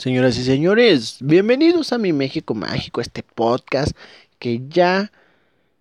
Señoras 0.00 0.38
y 0.38 0.44
señores, 0.44 1.18
bienvenidos 1.20 1.92
a 1.92 1.98
mi 1.98 2.14
México 2.14 2.54
Mágico, 2.54 3.02
este 3.02 3.22
podcast 3.22 3.94
que 4.38 4.62
ya 4.66 5.12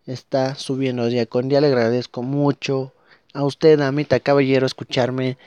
está 0.08 0.56
subiendo 0.56 1.06
día 1.06 1.26
con 1.26 1.47
día. 1.47 1.62
Le 1.62 1.68
agradezco 1.68 2.21
mucho 2.21 2.92
a 3.34 3.46
usted, 3.46 3.79
a 3.79 3.94
Mita 3.94 4.20
Caballero, 4.20 4.66
escucharme 4.66 5.38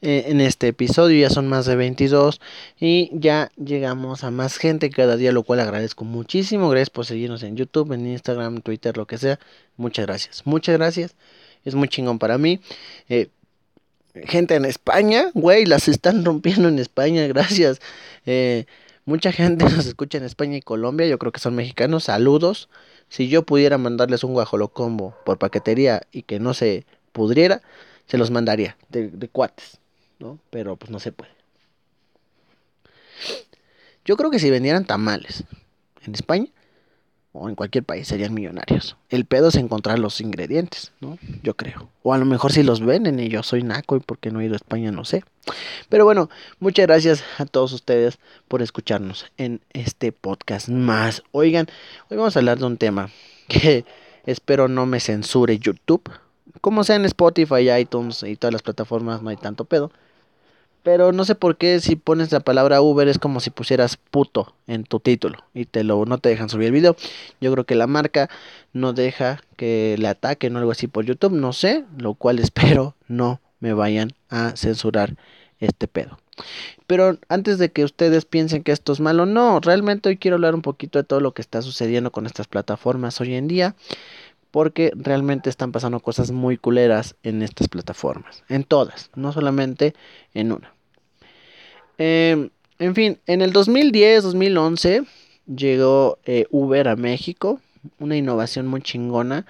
eh, 0.00 0.26
en 0.28 0.40
este 0.40 0.68
episodio. 0.68 1.20
Ya 1.20 1.28
son 1.28 1.48
más 1.48 1.66
de 1.66 1.74
22 1.74 2.40
y 2.78 3.10
ya 3.12 3.50
llegamos 3.56 4.22
a 4.22 4.30
más 4.30 4.58
gente 4.58 4.90
cada 4.90 5.16
día, 5.16 5.32
lo 5.32 5.42
cual 5.42 5.58
agradezco 5.58 6.04
muchísimo. 6.04 6.68
Gracias 6.70 6.90
por 6.90 7.06
seguirnos 7.06 7.42
en 7.42 7.56
YouTube, 7.56 7.90
en 7.90 8.06
Instagram, 8.06 8.60
Twitter, 8.60 8.96
lo 8.96 9.06
que 9.06 9.18
sea. 9.18 9.40
Muchas 9.76 10.06
gracias, 10.06 10.46
muchas 10.46 10.76
gracias. 10.76 11.16
Es 11.64 11.74
muy 11.74 11.88
chingón 11.88 12.20
para 12.20 12.38
mí. 12.38 12.60
Eh, 13.08 13.28
gente 14.14 14.54
en 14.54 14.64
España, 14.64 15.30
güey, 15.34 15.66
las 15.66 15.88
están 15.88 16.24
rompiendo 16.24 16.68
en 16.68 16.78
España, 16.78 17.26
gracias. 17.28 17.80
Eh, 18.26 18.66
mucha 19.04 19.32
gente 19.32 19.64
nos 19.64 19.86
escucha 19.86 20.18
en 20.18 20.24
España 20.24 20.56
y 20.56 20.62
Colombia, 20.62 21.06
yo 21.06 21.18
creo 21.18 21.32
que 21.32 21.40
son 21.40 21.54
mexicanos, 21.54 22.04
saludos. 22.04 22.68
Si 23.08 23.28
yo 23.28 23.42
pudiera 23.42 23.78
mandarles 23.78 24.22
un 24.22 24.34
guajolocombo 24.34 25.16
por 25.24 25.38
paquetería 25.38 26.02
y 26.12 26.22
que 26.22 26.38
no 26.38 26.54
se 26.54 26.86
pudriera, 27.12 27.60
se 28.06 28.18
los 28.18 28.30
mandaría 28.30 28.76
de, 28.88 29.08
de 29.08 29.28
cuates, 29.28 29.78
¿no? 30.18 30.38
Pero 30.50 30.76
pues 30.76 30.90
no 30.90 31.00
se 31.00 31.12
puede. 31.12 31.32
Yo 34.04 34.16
creo 34.16 34.30
que 34.30 34.38
si 34.38 34.50
vendieran 34.50 34.84
tamales 34.84 35.44
en 36.04 36.14
España, 36.14 36.46
o 37.32 37.48
en 37.48 37.54
cualquier 37.54 37.84
país 37.84 38.08
serían 38.08 38.34
millonarios. 38.34 38.96
El 39.08 39.24
pedo 39.24 39.48
es 39.48 39.54
encontrar 39.54 39.98
los 39.98 40.20
ingredientes, 40.20 40.92
¿no? 41.00 41.18
Yo 41.42 41.54
creo. 41.54 41.88
O 42.02 42.12
a 42.12 42.18
lo 42.18 42.24
mejor 42.24 42.52
si 42.52 42.62
los 42.62 42.80
venden 42.80 43.20
y 43.20 43.28
yo 43.28 43.42
soy 43.42 43.62
naco 43.62 43.96
y 43.96 44.00
porque 44.00 44.30
no 44.30 44.40
he 44.40 44.46
ido 44.46 44.54
a 44.54 44.56
España 44.56 44.90
no 44.90 45.04
sé. 45.04 45.22
Pero 45.88 46.04
bueno, 46.04 46.28
muchas 46.58 46.86
gracias 46.86 47.24
a 47.38 47.46
todos 47.46 47.72
ustedes 47.72 48.18
por 48.48 48.62
escucharnos 48.62 49.26
en 49.36 49.60
este 49.72 50.12
podcast 50.12 50.68
más. 50.68 51.22
Oigan, 51.30 51.66
hoy 52.08 52.16
vamos 52.16 52.34
a 52.34 52.40
hablar 52.40 52.58
de 52.58 52.66
un 52.66 52.76
tema 52.76 53.10
que 53.48 53.84
espero 54.26 54.68
no 54.68 54.86
me 54.86 55.00
censure 55.00 55.58
YouTube. 55.58 56.10
Como 56.60 56.82
sea 56.82 56.96
en 56.96 57.04
Spotify, 57.04 57.70
iTunes 57.78 58.24
y 58.24 58.36
todas 58.36 58.52
las 58.52 58.62
plataformas 58.62 59.22
no 59.22 59.30
hay 59.30 59.36
tanto 59.36 59.64
pedo. 59.64 59.92
Pero 60.82 61.12
no 61.12 61.24
sé 61.24 61.34
por 61.34 61.56
qué 61.56 61.80
si 61.80 61.96
pones 61.96 62.32
la 62.32 62.40
palabra 62.40 62.80
Uber 62.80 63.06
es 63.08 63.18
como 63.18 63.40
si 63.40 63.50
pusieras 63.50 63.96
puto 63.96 64.54
en 64.66 64.84
tu 64.84 64.98
título 65.00 65.38
y 65.52 65.66
te 65.66 65.84
lo 65.84 66.04
no 66.06 66.18
te 66.18 66.30
dejan 66.30 66.48
subir 66.48 66.68
el 66.68 66.72
video. 66.72 66.96
Yo 67.40 67.52
creo 67.52 67.64
que 67.64 67.74
la 67.74 67.86
marca 67.86 68.30
no 68.72 68.92
deja 68.92 69.42
que 69.56 69.96
le 69.98 70.08
ataquen 70.08 70.56
o 70.56 70.58
algo 70.58 70.70
así 70.70 70.86
por 70.86 71.04
YouTube, 71.04 71.32
no 71.32 71.52
sé, 71.52 71.84
lo 71.98 72.14
cual 72.14 72.38
espero 72.40 72.94
no 73.08 73.40
me 73.60 73.74
vayan 73.74 74.12
a 74.30 74.56
censurar 74.56 75.16
este 75.58 75.86
pedo. 75.86 76.18
Pero 76.86 77.18
antes 77.28 77.58
de 77.58 77.70
que 77.70 77.84
ustedes 77.84 78.24
piensen 78.24 78.62
que 78.62 78.72
esto 78.72 78.92
es 78.92 79.00
malo, 79.00 79.26
no, 79.26 79.60
realmente 79.60 80.08
hoy 80.08 80.16
quiero 80.16 80.36
hablar 80.36 80.54
un 80.54 80.62
poquito 80.62 80.98
de 80.98 81.04
todo 81.04 81.20
lo 81.20 81.32
que 81.32 81.42
está 81.42 81.60
sucediendo 81.60 82.10
con 82.10 82.26
estas 82.26 82.48
plataformas 82.48 83.20
hoy 83.20 83.34
en 83.34 83.46
día 83.46 83.76
porque 84.50 84.92
realmente 84.94 85.50
están 85.50 85.72
pasando 85.72 86.00
cosas 86.00 86.30
muy 86.30 86.56
culeras 86.56 87.16
en 87.22 87.42
estas 87.42 87.68
plataformas, 87.68 88.44
en 88.48 88.64
todas, 88.64 89.10
no 89.14 89.32
solamente 89.32 89.94
en 90.34 90.52
una. 90.52 90.74
Em, 91.98 92.50
en 92.78 92.94
fin, 92.94 93.18
en 93.26 93.42
el 93.42 93.52
2010-2011 93.52 95.06
llegó 95.46 96.18
eh, 96.24 96.46
Uber 96.50 96.88
a 96.88 96.96
México, 96.96 97.60
una 97.98 98.16
innovación 98.16 98.66
muy 98.66 98.82
chingona. 98.82 99.46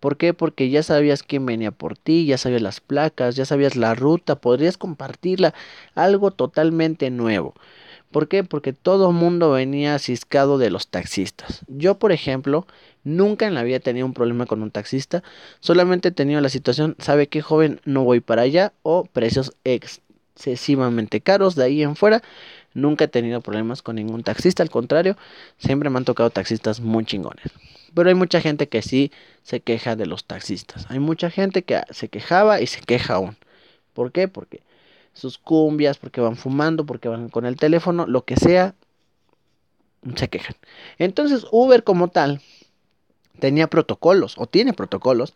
¿Por 0.00 0.16
qué? 0.16 0.32
Porque 0.32 0.70
ya 0.70 0.82
sabías 0.82 1.22
quién 1.22 1.44
venía 1.44 1.72
por 1.72 1.96
ti, 1.98 2.24
ya 2.24 2.38
sabías 2.38 2.62
las 2.62 2.80
placas, 2.80 3.36
ya 3.36 3.44
sabías 3.44 3.76
la 3.76 3.94
ruta, 3.94 4.36
podrías 4.36 4.78
compartirla, 4.78 5.52
algo 5.94 6.30
totalmente 6.30 7.10
nuevo. 7.10 7.54
¿Por 8.10 8.26
qué? 8.26 8.42
Porque 8.42 8.72
todo 8.72 9.10
el 9.10 9.14
mundo 9.14 9.52
venía 9.52 9.98
ciscado 10.00 10.58
de 10.58 10.70
los 10.70 10.88
taxistas. 10.88 11.64
Yo, 11.68 11.98
por 11.98 12.10
ejemplo, 12.10 12.66
nunca 13.04 13.46
en 13.46 13.54
la 13.54 13.62
vida 13.62 13.76
he 13.76 13.80
tenido 13.80 14.04
un 14.04 14.14
problema 14.14 14.46
con 14.46 14.62
un 14.62 14.72
taxista. 14.72 15.22
Solamente 15.60 16.08
he 16.08 16.12
tenido 16.12 16.40
la 16.40 16.48
situación, 16.48 16.96
¿sabe 16.98 17.28
qué 17.28 17.40
joven? 17.40 17.80
No 17.84 18.02
voy 18.02 18.20
para 18.20 18.42
allá 18.42 18.72
o 18.82 19.04
precios 19.04 19.52
excesivamente 19.62 21.20
caros. 21.20 21.54
De 21.54 21.62
ahí 21.62 21.82
en 21.84 21.94
fuera, 21.94 22.20
nunca 22.74 23.04
he 23.04 23.08
tenido 23.08 23.42
problemas 23.42 23.80
con 23.80 23.94
ningún 23.94 24.24
taxista. 24.24 24.64
Al 24.64 24.70
contrario, 24.70 25.16
siempre 25.58 25.88
me 25.88 25.98
han 25.98 26.04
tocado 26.04 26.30
taxistas 26.30 26.80
muy 26.80 27.04
chingones. 27.04 27.46
Pero 27.94 28.08
hay 28.08 28.16
mucha 28.16 28.40
gente 28.40 28.68
que 28.68 28.82
sí 28.82 29.12
se 29.44 29.60
queja 29.60 29.94
de 29.94 30.06
los 30.06 30.24
taxistas. 30.24 30.86
Hay 30.88 30.98
mucha 30.98 31.30
gente 31.30 31.62
que 31.62 31.80
se 31.90 32.08
quejaba 32.08 32.60
y 32.60 32.66
se 32.66 32.80
queja 32.80 33.14
aún. 33.14 33.36
¿Por 33.92 34.10
qué? 34.10 34.26
Porque 34.26 34.62
sus 35.12 35.38
cumbias, 35.38 35.98
porque 35.98 36.20
van 36.20 36.36
fumando, 36.36 36.86
porque 36.86 37.08
van 37.08 37.28
con 37.28 37.46
el 37.46 37.56
teléfono, 37.56 38.06
lo 38.06 38.24
que 38.24 38.36
sea, 38.36 38.74
se 40.16 40.28
quejan. 40.28 40.56
Entonces 40.98 41.46
Uber 41.50 41.84
como 41.84 42.08
tal 42.08 42.40
tenía 43.38 43.68
protocolos, 43.68 44.34
o 44.38 44.46
tiene 44.46 44.72
protocolos, 44.72 45.34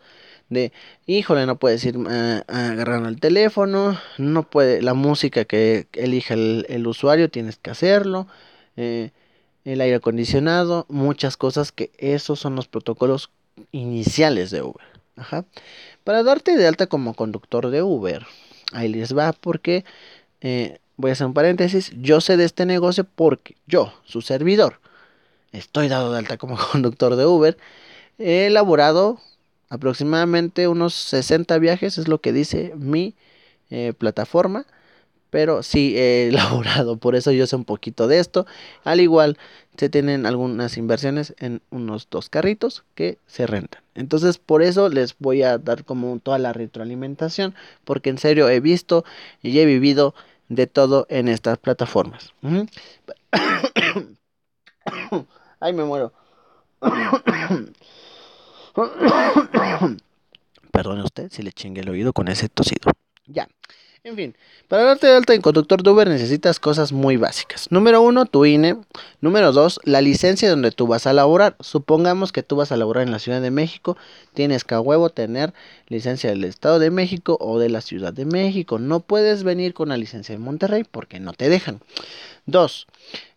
de, 0.50 0.72
híjole, 1.06 1.46
no 1.46 1.56
puedes 1.56 1.84
ir 1.84 1.96
uh, 1.96 2.06
agarrando 2.48 3.08
el 3.08 3.18
teléfono, 3.18 3.98
no 4.18 4.42
puede, 4.42 4.82
la 4.82 4.94
música 4.94 5.44
que 5.44 5.88
elija 5.92 6.34
el, 6.34 6.86
usuario 6.86 7.30
tienes 7.30 7.56
que 7.56 7.70
hacerlo, 7.70 8.26
eh, 8.76 9.10
el 9.64 9.80
aire 9.80 9.96
acondicionado, 9.96 10.84
muchas 10.88 11.36
cosas 11.36 11.72
que 11.72 11.90
esos 11.96 12.38
son 12.38 12.56
los 12.56 12.68
protocolos 12.68 13.30
iniciales 13.72 14.50
de 14.50 14.62
Uber. 14.62 14.86
Para 16.02 16.22
darte 16.22 16.56
de 16.56 16.66
alta 16.66 16.86
como 16.86 17.14
conductor 17.14 17.70
de 17.70 17.82
Uber, 17.82 18.26
ahí 18.72 18.88
les 18.88 19.16
va 19.16 19.32
porque 19.32 19.84
eh, 20.40 20.78
voy 20.96 21.10
a 21.10 21.12
hacer 21.12 21.26
un 21.26 21.34
paréntesis. 21.34 21.92
Yo 22.00 22.20
sé 22.20 22.36
de 22.36 22.44
este 22.44 22.66
negocio 22.66 23.04
porque 23.04 23.56
yo, 23.66 23.92
su 24.04 24.22
servidor, 24.22 24.80
estoy 25.52 25.88
dado 25.88 26.12
de 26.12 26.18
alta 26.18 26.36
como 26.36 26.56
conductor 26.72 27.16
de 27.16 27.26
Uber. 27.26 27.56
He 28.18 28.46
elaborado 28.46 29.20
aproximadamente 29.68 30.68
unos 30.68 30.94
60 30.94 31.58
viajes, 31.58 31.98
es 31.98 32.08
lo 32.08 32.20
que 32.20 32.32
dice 32.32 32.72
mi 32.76 33.14
eh, 33.70 33.92
plataforma. 33.96 34.66
Pero 35.34 35.64
sí 35.64 35.98
he 35.98 36.28
elaborado, 36.28 36.96
por 36.96 37.16
eso 37.16 37.32
yo 37.32 37.48
sé 37.48 37.56
un 37.56 37.64
poquito 37.64 38.06
de 38.06 38.20
esto. 38.20 38.46
Al 38.84 39.00
igual, 39.00 39.36
se 39.76 39.88
tienen 39.88 40.26
algunas 40.26 40.76
inversiones 40.76 41.34
en 41.40 41.60
unos 41.70 42.06
dos 42.08 42.30
carritos 42.30 42.84
que 42.94 43.18
se 43.26 43.48
rentan. 43.48 43.82
Entonces, 43.96 44.38
por 44.38 44.62
eso 44.62 44.88
les 44.88 45.18
voy 45.18 45.42
a 45.42 45.58
dar 45.58 45.84
como 45.84 46.16
toda 46.20 46.38
la 46.38 46.52
retroalimentación, 46.52 47.56
porque 47.84 48.10
en 48.10 48.18
serio 48.18 48.48
he 48.48 48.60
visto 48.60 49.04
y 49.42 49.58
he 49.58 49.66
vivido 49.66 50.14
de 50.48 50.68
todo 50.68 51.04
en 51.10 51.26
estas 51.26 51.58
plataformas. 51.58 52.32
Ay, 55.58 55.72
me 55.72 55.82
muero. 55.82 56.12
Perdone 60.70 61.02
usted 61.02 61.28
si 61.32 61.42
le 61.42 61.50
chingue 61.50 61.80
el 61.80 61.88
oído 61.88 62.12
con 62.12 62.28
ese 62.28 62.48
tosido. 62.48 62.92
Ya. 63.26 63.48
En 64.06 64.16
fin, 64.16 64.36
para 64.68 64.84
darte 64.84 65.06
de 65.06 65.14
alta 65.14 65.32
en 65.32 65.40
conductor 65.40 65.82
de 65.82 65.88
Uber 65.88 66.06
necesitas 66.06 66.60
cosas 66.60 66.92
muy 66.92 67.16
básicas. 67.16 67.68
Número 67.70 68.02
uno, 68.02 68.26
tu 68.26 68.44
INE. 68.44 68.76
Número 69.22 69.50
dos, 69.50 69.80
la 69.84 70.02
licencia 70.02 70.50
donde 70.50 70.72
tú 70.72 70.86
vas 70.86 71.06
a 71.06 71.14
laborar. 71.14 71.56
Supongamos 71.60 72.30
que 72.30 72.42
tú 72.42 72.56
vas 72.56 72.70
a 72.70 72.76
laborar 72.76 73.04
en 73.04 73.12
la 73.12 73.18
Ciudad 73.18 73.40
de 73.40 73.50
México. 73.50 73.96
Tienes 74.34 74.64
que 74.64 74.74
a 74.74 74.80
huevo 74.82 75.08
tener 75.08 75.54
licencia 75.88 76.28
del 76.28 76.44
Estado 76.44 76.78
de 76.80 76.90
México 76.90 77.38
o 77.40 77.58
de 77.58 77.70
la 77.70 77.80
Ciudad 77.80 78.12
de 78.12 78.26
México. 78.26 78.78
No 78.78 79.00
puedes 79.00 79.42
venir 79.42 79.72
con 79.72 79.88
la 79.88 79.96
licencia 79.96 80.34
de 80.34 80.38
Monterrey 80.38 80.84
porque 80.84 81.18
no 81.18 81.32
te 81.32 81.48
dejan. 81.48 81.80
Dos, 82.44 82.86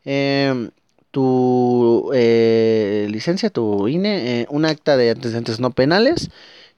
em, 0.03 0.71
tu 1.11 2.11
eh, 2.13 3.07
licencia, 3.09 3.49
tu 3.49 3.87
INE, 3.87 4.41
eh, 4.41 4.47
un 4.49 4.65
acta 4.65 4.97
de 4.97 5.11
antecedentes 5.11 5.61
no 5.61 5.71
penales. 5.71 6.29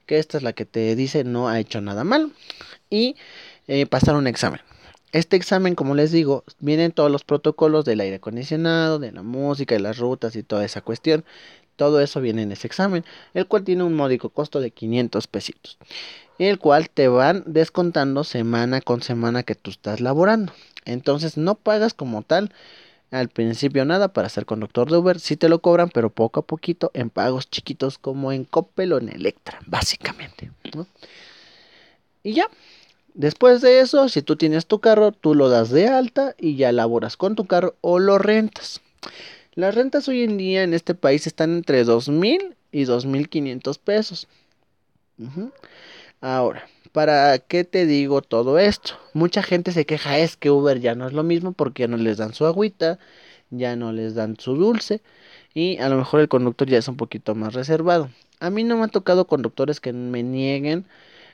Que 0.06 0.20
esta 0.20 0.36
es 0.36 0.44
la 0.44 0.52
que 0.52 0.64
te 0.64 0.94
dice 0.94 1.24
no 1.24 1.48
ha 1.48 1.58
hecho 1.58 1.80
nada 1.80 2.04
mal. 2.04 2.30
Y 2.88 3.16
eh, 3.72 3.86
pasar 3.86 4.16
un 4.16 4.26
examen. 4.26 4.60
Este 5.12 5.36
examen, 5.36 5.76
como 5.76 5.94
les 5.94 6.10
digo, 6.10 6.42
vienen 6.58 6.90
todos 6.90 7.08
los 7.08 7.22
protocolos 7.22 7.84
del 7.84 8.00
aire 8.00 8.16
acondicionado, 8.16 8.98
de 8.98 9.12
la 9.12 9.22
música, 9.22 9.76
de 9.76 9.80
las 9.80 9.98
rutas 9.98 10.34
y 10.34 10.42
toda 10.42 10.64
esa 10.64 10.80
cuestión. 10.80 11.24
Todo 11.76 12.00
eso 12.00 12.20
viene 12.20 12.42
en 12.42 12.50
ese 12.50 12.66
examen, 12.66 13.04
el 13.32 13.46
cual 13.46 13.62
tiene 13.62 13.84
un 13.84 13.94
módico 13.94 14.30
costo 14.30 14.58
de 14.60 14.72
500 14.72 15.28
pesitos, 15.28 15.78
el 16.40 16.58
cual 16.58 16.90
te 16.90 17.06
van 17.06 17.44
descontando 17.46 18.24
semana 18.24 18.80
con 18.80 19.02
semana 19.02 19.44
que 19.44 19.54
tú 19.54 19.70
estás 19.70 20.00
laborando. 20.00 20.52
Entonces 20.84 21.36
no 21.36 21.54
pagas 21.54 21.94
como 21.94 22.22
tal 22.22 22.52
al 23.12 23.28
principio 23.28 23.84
nada 23.84 24.12
para 24.12 24.28
ser 24.28 24.46
conductor 24.46 24.90
de 24.90 24.96
Uber, 24.96 25.20
sí 25.20 25.36
te 25.36 25.48
lo 25.48 25.60
cobran, 25.60 25.90
pero 25.90 26.10
poco 26.10 26.40
a 26.40 26.44
poquito 26.44 26.90
en 26.92 27.08
pagos 27.08 27.48
chiquitos 27.48 27.98
como 27.98 28.32
en 28.32 28.44
Coppel 28.44 28.92
o 28.94 28.98
en 28.98 29.10
Electra, 29.10 29.60
básicamente. 29.66 30.50
Y 32.24 32.32
ya, 32.34 32.48
Después 33.14 33.60
de 33.60 33.80
eso, 33.80 34.08
si 34.08 34.22
tú 34.22 34.36
tienes 34.36 34.66
tu 34.66 34.80
carro, 34.80 35.12
tú 35.12 35.34
lo 35.34 35.48
das 35.48 35.70
de 35.70 35.88
alta 35.88 36.34
y 36.38 36.56
ya 36.56 36.72
laboras 36.72 37.16
con 37.16 37.34
tu 37.34 37.46
carro 37.46 37.74
o 37.80 37.98
lo 37.98 38.18
rentas. 38.18 38.80
Las 39.54 39.74
rentas 39.74 40.08
hoy 40.08 40.22
en 40.22 40.38
día 40.38 40.62
en 40.62 40.74
este 40.74 40.94
país 40.94 41.26
están 41.26 41.56
entre 41.56 41.84
$2,000 41.84 42.54
y 42.72 42.84
$2,500 42.84 43.78
pesos. 43.78 44.28
Ahora, 46.20 46.66
¿Para 46.92 47.38
qué 47.38 47.62
te 47.64 47.86
digo 47.86 48.20
todo 48.20 48.58
esto? 48.58 48.94
Mucha 49.14 49.42
gente 49.44 49.70
se 49.70 49.86
queja, 49.86 50.18
es 50.18 50.36
que 50.36 50.50
Uber 50.50 50.80
ya 50.80 50.96
no 50.96 51.06
es 51.06 51.12
lo 51.12 51.22
mismo 51.22 51.52
porque 51.52 51.84
ya 51.84 51.88
no 51.88 51.96
les 51.96 52.16
dan 52.16 52.34
su 52.34 52.46
agüita, 52.46 52.98
ya 53.50 53.76
no 53.76 53.92
les 53.92 54.14
dan 54.16 54.36
su 54.38 54.56
dulce 54.56 55.00
y 55.54 55.78
a 55.78 55.88
lo 55.88 55.96
mejor 55.96 56.20
el 56.20 56.28
conductor 56.28 56.68
ya 56.68 56.78
es 56.78 56.88
un 56.88 56.96
poquito 56.96 57.34
más 57.36 57.54
reservado. 57.54 58.10
A 58.40 58.50
mí 58.50 58.64
no 58.64 58.76
me 58.76 58.84
ha 58.84 58.88
tocado 58.88 59.26
conductores 59.26 59.80
que 59.80 59.92
me 59.92 60.22
nieguen 60.24 60.84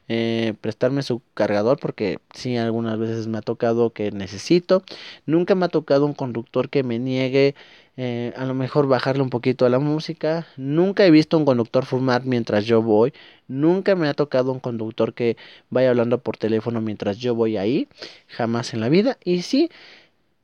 eh, 0.08 0.54
prestarme 0.60 1.02
su 1.02 1.22
cargador 1.34 1.78
porque 1.80 2.18
sí 2.34 2.56
algunas 2.56 2.98
veces 2.98 3.26
me 3.26 3.38
ha 3.38 3.42
tocado 3.42 3.90
que 3.90 4.10
necesito. 4.12 4.82
Nunca 5.26 5.54
me 5.54 5.66
ha 5.66 5.68
tocado 5.68 6.06
un 6.06 6.14
conductor 6.14 6.68
que 6.70 6.82
me 6.82 6.98
niegue 6.98 7.54
eh, 7.98 8.34
a 8.36 8.44
lo 8.44 8.52
mejor 8.52 8.88
bajarle 8.88 9.22
un 9.22 9.30
poquito 9.30 9.64
a 9.64 9.70
la 9.70 9.78
música. 9.78 10.46
Nunca 10.56 11.06
he 11.06 11.10
visto 11.10 11.38
un 11.38 11.46
conductor 11.46 11.86
fumar 11.86 12.24
mientras 12.24 12.66
yo 12.66 12.82
voy. 12.82 13.12
Nunca 13.48 13.94
me 13.96 14.08
ha 14.08 14.14
tocado 14.14 14.52
un 14.52 14.60
conductor 14.60 15.14
que 15.14 15.36
vaya 15.70 15.90
hablando 15.90 16.18
por 16.18 16.36
teléfono 16.36 16.80
mientras 16.80 17.18
yo 17.18 17.34
voy 17.34 17.56
ahí. 17.56 17.88
Jamás 18.28 18.74
en 18.74 18.80
la 18.80 18.88
vida. 18.90 19.18
Y 19.24 19.42
sí, 19.42 19.70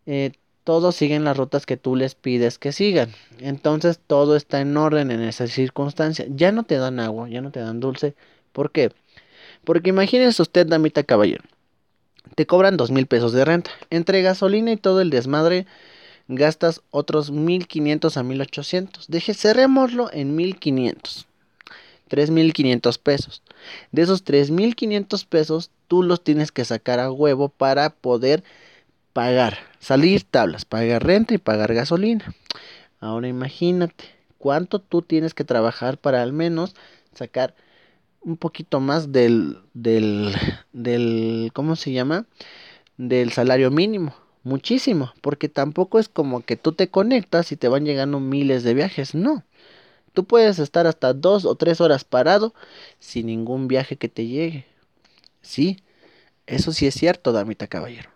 eh, 0.07 0.33
todos 0.65 0.97
siguen 0.97 1.25
las 1.25 1.37
rutas 1.37 1.67
que 1.67 1.77
tú 1.77 1.97
les 1.97 2.15
pides 2.15 2.59
que 2.59 2.73
sigan. 2.73 3.11
Entonces 3.39 4.01
todo 4.07 4.37
está 4.37 4.61
en 4.61 4.77
orden 4.77 5.11
en 5.11 5.21
esa 5.23 5.47
circunstancia. 5.47 6.27
Ya 6.31 6.53
no 6.53 6.65
te 6.65 6.77
dan 6.77 7.01
agua, 7.01 7.29
ya 7.29 7.43
no 7.43 7.51
te 7.51 7.61
dan 7.61 7.81
dulce. 7.81 8.15
¿Por 8.53 8.73
qué? 8.73 8.93
Porque 9.65 9.91
imagínese 9.91 10.43
usted, 10.43 10.67
damita 10.67 11.03
caballero. 11.03 11.45
Te 12.35 12.47
cobran 12.47 12.77
dos 12.77 12.91
mil 12.91 13.07
pesos 13.07 13.33
de 13.33 13.45
renta. 13.45 13.71
Entre 13.91 14.23
gasolina 14.23 14.73
y 14.73 14.77
todo 14.77 15.01
el 15.01 15.11
desmadre, 15.11 15.67
gastas 16.29 16.83
otros 16.91 17.31
mil 17.31 17.67
quinientos 17.67 18.17
a 18.17 18.23
mil 18.23 18.41
ochocientos. 18.41 19.07
Deje, 19.09 19.35
cerrémoslo 19.35 20.11
en 20.13 20.35
mil 20.35 20.59
quinientos. 20.59 21.27
Tres 22.09 22.31
mil 22.31 22.53
quinientos 22.53 22.99
pesos. 22.99 23.43
De 23.91 24.03
esos 24.03 24.23
tres 24.23 24.51
mil 24.51 24.77
quinientos 24.77 25.25
pesos, 25.25 25.71
tú 25.89 26.03
los 26.03 26.23
tienes 26.23 26.53
que 26.53 26.65
sacar 26.65 27.01
a 27.01 27.11
huevo 27.11 27.49
para 27.49 27.91
poder 27.91 28.45
pagar, 29.13 29.59
salir 29.79 30.25
tablas, 30.25 30.65
pagar 30.65 31.05
renta 31.05 31.35
y 31.35 31.39
pagar 31.39 31.75
gasolina. 31.75 32.35
Ahora 33.01 33.29
imagínate 33.29 34.05
cuánto 34.39 34.79
tú 34.79 35.03
tienes 35.03 35.35
que 35.35 35.45
trabajar 35.45 35.99
para 35.99 36.23
al 36.23 36.33
menos 36.33 36.75
sacar 37.15 37.55
un 38.25 38.37
poquito 38.37 38.81
más 38.81 39.13
del, 39.13 39.59
del, 39.75 40.35
del, 40.73 41.51
¿cómo 41.53 41.77
se 41.77 41.93
llama? 41.93 42.27
Del 42.97 43.33
salario 43.33 43.71
mínimo. 43.71 44.15
Muchísimo, 44.45 45.13
porque 45.21 45.49
tampoco 45.49 45.99
es 45.99 46.09
como 46.09 46.45
que 46.45 46.57
tú 46.57 46.73
te 46.73 46.89
conectas 46.89 47.53
y 47.53 47.57
te 47.57 47.69
van 47.69 47.85
llegando 47.85 48.19
miles 48.19 48.65
de 48.65 48.75
viajes, 48.75 49.15
no. 49.15 49.45
Tú 50.13 50.25
puedes 50.25 50.59
estar 50.59 50.87
hasta 50.87 51.15
dos 51.15 51.45
o 51.45 51.55
tres 51.55 51.81
horas 51.81 52.05
parado 52.05 52.55
sin 52.99 53.27
ningún 53.27 53.69
viaje 53.69 53.97
que 53.97 54.09
te 54.09 54.27
llegue. 54.27 54.67
Sí, 55.43 55.79
eso 56.47 56.73
sí 56.73 56.87
es 56.87 56.95
cierto, 56.95 57.33
damita 57.33 57.67
caballero. 57.67 58.11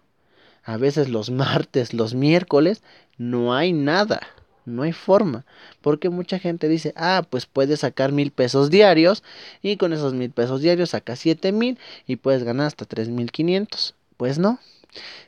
A 0.64 0.76
veces 0.78 1.08
los 1.08 1.30
martes, 1.30 1.94
los 1.94 2.14
miércoles, 2.14 2.82
no 3.18 3.54
hay 3.54 3.72
nada 3.72 4.20
no 4.66 4.82
hay 4.82 4.92
forma. 4.92 5.44
Porque 5.80 6.10
mucha 6.10 6.38
gente 6.38 6.68
dice, 6.68 6.92
ah, 6.96 7.24
pues 7.28 7.46
puedes 7.46 7.80
sacar 7.80 8.12
mil 8.12 8.30
pesos 8.30 8.70
diarios 8.70 9.22
y 9.62 9.76
con 9.76 9.92
esos 9.92 10.12
mil 10.12 10.30
pesos 10.30 10.60
diarios 10.60 10.90
sacas 10.90 11.18
siete 11.20 11.52
mil 11.52 11.78
y 12.06 12.16
puedes 12.16 12.44
ganar 12.44 12.66
hasta 12.66 12.84
tres 12.84 13.08
mil 13.08 13.30
quinientos. 13.32 13.94
Pues 14.16 14.38
no. 14.38 14.58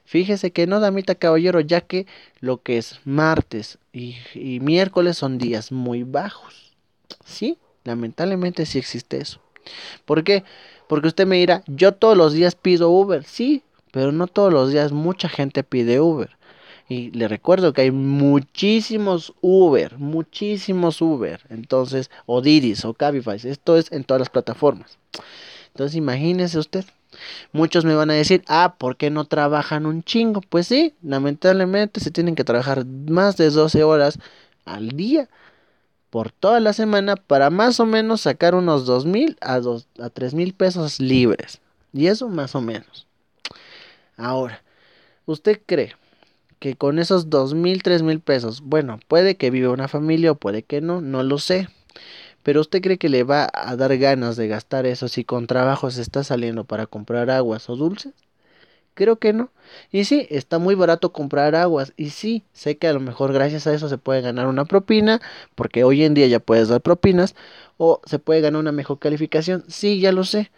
Fíjese 0.05 0.50
que 0.50 0.67
no, 0.67 0.81
damita 0.81 1.14
caballero, 1.14 1.61
ya 1.61 1.82
que 1.82 2.06
lo 2.40 2.62
que 2.62 2.79
es 2.79 3.00
martes 3.05 3.79
y, 3.93 4.17
y 4.35 4.61
miércoles 4.61 5.19
son 5.19 5.38
días 5.38 5.73
muy 5.73 6.02
bajos. 6.02 6.73
Sí, 7.25 7.58
lamentablemente 7.84 8.64
sí 8.67 8.79
existe 8.79 9.19
eso. 9.19 9.41
¿Por 10.05 10.25
qué? 10.25 10.44
Porque 10.88 11.08
usted 11.08 11.26
me 11.26 11.37
dirá, 11.37 11.62
yo 11.67 11.93
todos 11.93 12.17
los 12.17 12.32
días 12.32 12.55
pido 12.55 12.91
Uber. 12.91 13.25
Sí, 13.25 13.62
pero 13.93 14.12
no 14.12 14.26
todos 14.26 14.52
los 14.52 14.73
días 14.73 14.93
mucha 14.93 15.29
gente 15.29 15.62
pide 15.62 16.00
Uber. 16.00 16.38
Y 16.88 17.11
le 17.11 17.29
recuerdo 17.29 17.75
que 17.75 17.82
hay 17.82 17.90
muchísimos 17.90 19.35
Uber, 19.43 19.99
muchísimos 19.99 21.02
Uber. 21.02 21.40
Entonces, 21.50 22.11
o 22.25 22.40
Didis 22.40 22.85
o 22.87 22.94
Cabify. 22.94 23.37
Esto 23.44 23.76
es 23.76 23.93
en 23.93 24.05
todas 24.05 24.20
las 24.20 24.31
plataformas. 24.31 24.99
Entonces, 25.69 25.96
imagínese 25.96 26.58
usted. 26.58 26.87
Muchos 27.52 27.85
me 27.85 27.94
van 27.94 28.11
a 28.11 28.14
decir, 28.14 28.43
ah, 28.49 28.76
¿por 28.79 28.96
qué 28.96 29.11
no 29.11 29.26
trabajan 29.26 29.85
un 29.85 30.02
chingo? 30.02 30.40
Pues 30.40 30.67
sí, 30.67 30.94
lamentablemente 31.02 32.00
se 32.00 32.11
tienen 32.11 32.35
que 32.35 32.44
trabajar 32.44 32.87
más 32.87 33.37
de 33.37 33.50
12 33.50 33.82
horas 33.82 34.19
al 34.64 34.91
día 34.91 35.29
por 36.11 36.32
toda 36.32 36.61
la 36.61 36.73
semana 36.73 37.17
para 37.17 37.50
más 37.50 37.81
o 37.81 37.87
menos 37.87 38.23
sacar 38.23 38.55
unos 38.55 38.87
dos 38.87 39.05
mil 39.05 39.37
a, 39.41 39.61
dos, 39.61 39.88
a 40.00 40.08
tres 40.08 40.32
mil 40.32 40.55
pesos 40.55 41.00
libres. 41.00 41.61
Y 41.93 42.06
eso 42.06 42.29
más 42.29 42.55
o 42.55 42.61
menos. 42.61 43.06
Ahora, 44.17 44.62
¿usted 45.26 45.61
cree 45.64 45.94
que 46.58 46.75
con 46.76 46.99
esos 46.99 47.31
dos 47.31 47.55
mil, 47.55 47.82
tres 47.82 48.02
mil 48.02 48.20
pesos, 48.20 48.62
bueno, 48.62 49.00
puede 49.08 49.37
que 49.37 49.50
viva 49.50 49.72
una 49.72 49.88
familia 49.88 50.32
o 50.32 50.34
puede 50.37 50.62
que 50.62 50.81
no, 50.81 51.00
no 51.00 51.22
lo 51.22 51.38
sé. 51.38 51.69
Pero 52.43 52.60
usted 52.62 52.82
cree 52.82 52.99
que 52.99 53.08
le 53.08 53.25
va 53.25 53.49
a 53.52 53.76
dar 53.76 53.96
ganas 53.99 54.37
de 54.37 54.49
gastar 54.49 54.87
eso 54.87 55.08
si 55.08 55.25
con 55.25 55.46
trabajo 55.46 55.90
se 55.90 56.02
está 56.02 56.25
saliendo 56.25 56.64
para 56.64 56.87
comprar 56.87 57.31
aguas 57.31 57.69
o 57.70 57.76
dulces? 57.76 58.14
Creo 58.94 59.19
que 59.19 59.32
no. 59.32 59.50
Y 59.93 60.05
sí, 60.05 60.26
está 60.31 60.58
muy 60.58 60.75
barato 60.75 61.12
comprar 61.12 61.55
aguas. 61.55 61.93
Y 61.96 62.10
sí, 62.10 62.44
sé 62.52 62.78
que 62.78 62.88
a 62.88 62.93
lo 62.93 63.00
mejor 63.00 63.32
gracias 63.32 63.66
a 63.66 63.75
eso 63.75 63.88
se 63.88 63.99
puede 63.99 64.22
ganar 64.22 64.46
una 64.49 64.64
propina, 64.64 65.20
porque 65.55 65.84
hoy 65.84 66.02
en 66.05 66.14
día 66.14 66.26
ya 66.26 66.40
puedes 66.40 66.69
dar 66.69 66.81
propinas, 66.81 67.37
o 67.76 68.00
se 68.06 68.19
puede 68.19 68.40
ganar 68.40 68.60
una 68.60 68.72
mejor 68.72 68.99
calificación. 68.99 69.64
Sí, 69.69 70.00
ya 70.00 70.10
lo 70.12 70.25
sé. 70.25 70.50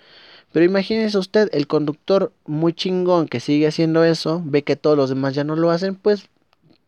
Pero 0.52 0.64
imagínese 0.64 1.17
usted, 1.19 1.49
el 1.52 1.67
conductor 1.67 2.32
muy 2.44 2.73
chingón 2.73 3.29
que 3.29 3.41
sigue 3.41 3.69
haciendo 3.69 4.05
eso, 4.05 4.43
ve 4.44 4.62
que 4.62 4.76
todos 4.76 4.97
los 4.97 5.08
demás 5.08 5.35
ya 5.35 5.44
no 5.44 5.55
lo 5.55 5.70
hacen, 5.70 5.94
pues 5.94 6.29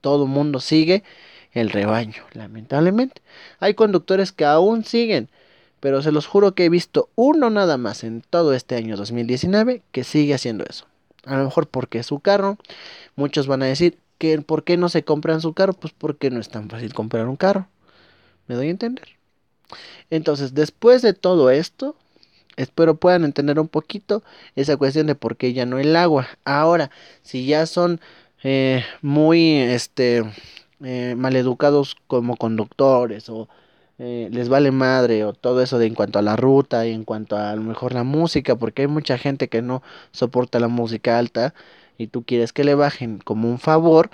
todo 0.01 0.27
mundo 0.27 0.59
sigue 0.59 1.05
el 1.53 1.71
rebaño, 1.71 2.25
lamentablemente. 2.33 3.23
Hay 3.61 3.75
conductores 3.75 4.33
que 4.33 4.45
aún 4.45 4.85
siguen, 4.85 5.29
pero 5.81 6.03
se 6.03 6.13
los 6.13 6.27
juro 6.27 6.55
que 6.55 6.65
he 6.65 6.69
visto 6.69 7.09
uno 7.15 7.51
nada 7.51 7.77
más 7.77 8.05
en 8.05 8.23
todo 8.29 8.55
este 8.55 8.75
año 8.75 8.97
2019 8.97 9.83
que 9.93 10.05
sigue 10.05 10.35
haciendo 10.35 10.65
eso. 10.69 10.87
A 11.25 11.37
lo 11.37 11.45
mejor 11.45 11.69
porque 11.69 12.03
su 12.03 12.21
carro. 12.21 12.59
Muchos 13.15 13.47
van 13.47 13.63
a 13.63 13.67
decir 13.67 13.99
que 14.19 14.41
por 14.41 14.65
qué 14.65 14.77
no 14.77 14.89
se 14.89 15.05
compran 15.05 15.41
su 15.41 15.53
carro, 15.53 15.73
pues 15.73 15.95
porque 15.97 16.31
no 16.31 16.41
es 16.41 16.49
tan 16.49 16.69
fácil 16.69 16.95
comprar 16.95 17.29
un 17.29 17.37
carro. 17.37 17.69
¿Me 18.47 18.55
doy 18.55 18.69
a 18.69 18.71
entender? 18.71 19.09
Entonces, 20.11 20.55
después 20.55 21.03
de 21.03 21.15
todo 21.15 21.51
esto, 21.51 21.97
Espero 22.57 22.97
puedan 22.97 23.25
entender 23.25 23.59
un 23.61 23.69
poquito 23.69 24.23
esa 24.57 24.77
cuestión 24.77 25.07
de 25.07 25.15
por 25.15 25.37
qué 25.37 25.53
ya 25.53 25.67
no 25.67 25.79
el 25.79 25.97
agua. 25.97 26.29
Ahora, 26.45 26.91
si 27.23 27.47
ya 27.47 27.67
son 27.67 28.01
eh, 28.43 28.85
muy 29.03 29.57
este 29.57 30.25
eh, 30.85 31.15
maleducados 31.17 31.97
como 32.07 32.37
conductores 32.37 33.29
o 33.29 33.49
eh, 33.99 34.29
les 34.33 34.49
vale 34.49 34.71
madre 34.73 35.25
o 35.25 35.33
todo 35.33 35.63
eso 35.63 35.79
de 35.79 35.87
en 35.87 35.95
cuanto 35.95 36.19
a 36.19 36.23
la 36.23 36.37
ruta 36.37 36.87
y 36.87 36.93
en 36.93 37.05
cuanto 37.05 37.37
a, 37.37 37.51
a 37.53 37.57
lo 37.57 37.63
mejor 37.63 37.95
la 37.95 38.03
música, 38.05 38.57
porque 38.57 38.83
hay 38.83 38.89
mucha 38.89 39.19
gente 39.19 39.49
que 39.49 39.63
no 39.63 39.83
soporta 40.11 40.59
la 40.61 40.69
música 40.69 41.19
alta 41.19 41.55
y 41.99 42.09
tú 42.09 42.25
quieres 42.25 42.53
que 42.53 42.65
le 42.65 42.75
bajen 42.75 43.19
como 43.19 43.49
un 43.49 43.59
favor, 43.59 44.11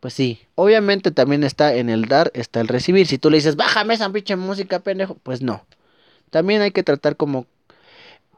pues 0.00 0.14
sí, 0.14 0.40
obviamente 0.56 1.10
también 1.12 1.44
está 1.44 1.74
en 1.74 1.88
el 1.88 2.06
dar, 2.06 2.30
está 2.34 2.60
el 2.60 2.68
recibir. 2.68 3.06
Si 3.06 3.18
tú 3.18 3.30
le 3.30 3.36
dices, 3.36 3.56
bájame 3.56 3.94
esa 3.94 4.10
pinche 4.10 4.36
música, 4.36 4.80
pendejo, 4.80 5.16
pues 5.22 5.42
no. 5.42 5.64
También 6.30 6.62
hay 6.62 6.72
que 6.72 6.82
tratar 6.82 7.16
como 7.16 7.46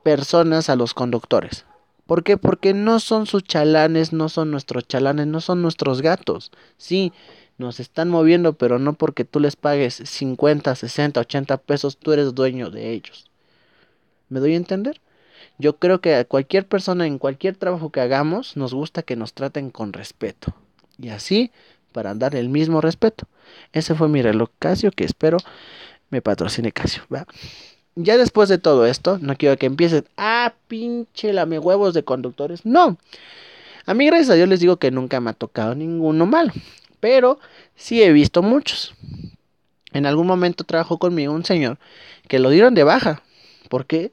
personas 0.04 0.70
a 0.70 0.76
los 0.76 0.94
conductores. 0.94 1.64
¿Por 2.06 2.23
qué? 2.23 2.37
Porque 2.37 2.75
no 2.75 3.00
son 3.00 3.26
sus 3.26 3.42
chalanes, 3.42 4.12
no 4.12 4.28
son 4.28 4.50
nuestros 4.50 4.87
chalanes, 4.87 5.26
no 5.26 5.40
son 5.40 5.62
nuestros 5.62 6.02
gatos. 6.02 6.52
Sí, 6.76 7.12
nos 7.56 7.80
están 7.80 8.11
moviendo, 8.11 8.52
pero 8.52 8.78
no 8.78 8.92
porque 8.92 9.25
tú 9.25 9.40
les 9.40 9.56
pagues 9.56 9.94
50, 9.94 10.75
60, 10.75 11.20
80 11.20 11.56
pesos, 11.56 11.96
tú 11.96 12.12
eres 12.12 12.34
dueño 12.34 12.70
de 12.70 12.92
ellos. 12.92 13.30
¿Me 14.28 14.40
doy 14.40 14.52
a 14.52 14.56
entender? 14.56 15.00
Yo 15.58 15.78
creo 15.78 16.00
que 16.00 16.14
a 16.14 16.25
cualquier 16.25 16.66
persona 16.66 17.06
en 17.06 17.18
cualquier 17.18 17.56
trabajo 17.56 17.90
que 17.90 18.00
hagamos 18.00 18.56
nos 18.56 18.75
gusta 18.75 19.02
que 19.02 19.16
nos 19.16 19.32
traten 19.32 19.70
con 19.70 19.92
respeto. 19.92 20.54
Y 20.99 21.08
así, 21.08 21.50
para 21.92 22.14
dar 22.14 22.34
el 22.34 22.50
mismo 22.50 22.80
respeto. 22.80 23.26
Ese 23.73 23.94
fue 23.94 24.08
mi 24.08 24.20
reloj 24.20 24.50
Casio 24.58 24.90
que 24.90 25.04
espero 25.04 25.38
me 26.11 26.20
patrocine 26.20 26.73
Casio. 26.73 27.02
¿va? 27.12 27.26
Ya 27.97 28.17
después 28.17 28.49
de 28.49 28.59
todo 28.59 28.87
esto, 28.87 29.19
no 29.21 29.37
quiero 29.37 29.57
que 29.57 29.67
empiecen, 29.67 30.07
ah, 30.17 30.55
pinche 30.69 31.33
lame 31.33 31.59
huevos 31.59 31.95
de 31.95 32.05
conductores. 32.05 32.65
No. 32.65 32.99
A 33.87 33.95
mí, 33.95 34.07
gracias 34.07 34.31
a 34.31 34.35
Dios, 34.35 34.49
les 34.49 34.61
digo 34.61 34.77
que 34.79 34.91
nunca 34.91 35.21
me 35.21 35.31
ha 35.31 35.35
tocado 35.35 35.75
ninguno 35.75 36.27
malo. 36.27 36.53
Pero 37.01 37.39
sí 37.77 38.03
he 38.03 38.13
visto 38.13 38.43
muchos. 38.43 38.95
En 39.93 40.07
algún 40.07 40.27
momento 40.27 40.65
trabajó 40.65 40.99
conmigo 40.99 41.33
un 41.33 41.45
señor 41.45 41.79
que 42.29 42.39
lo 42.39 42.51
dieron 42.51 42.75
de 42.75 42.83
baja. 42.83 43.23
¿Por 43.69 43.87
qué? 43.87 44.11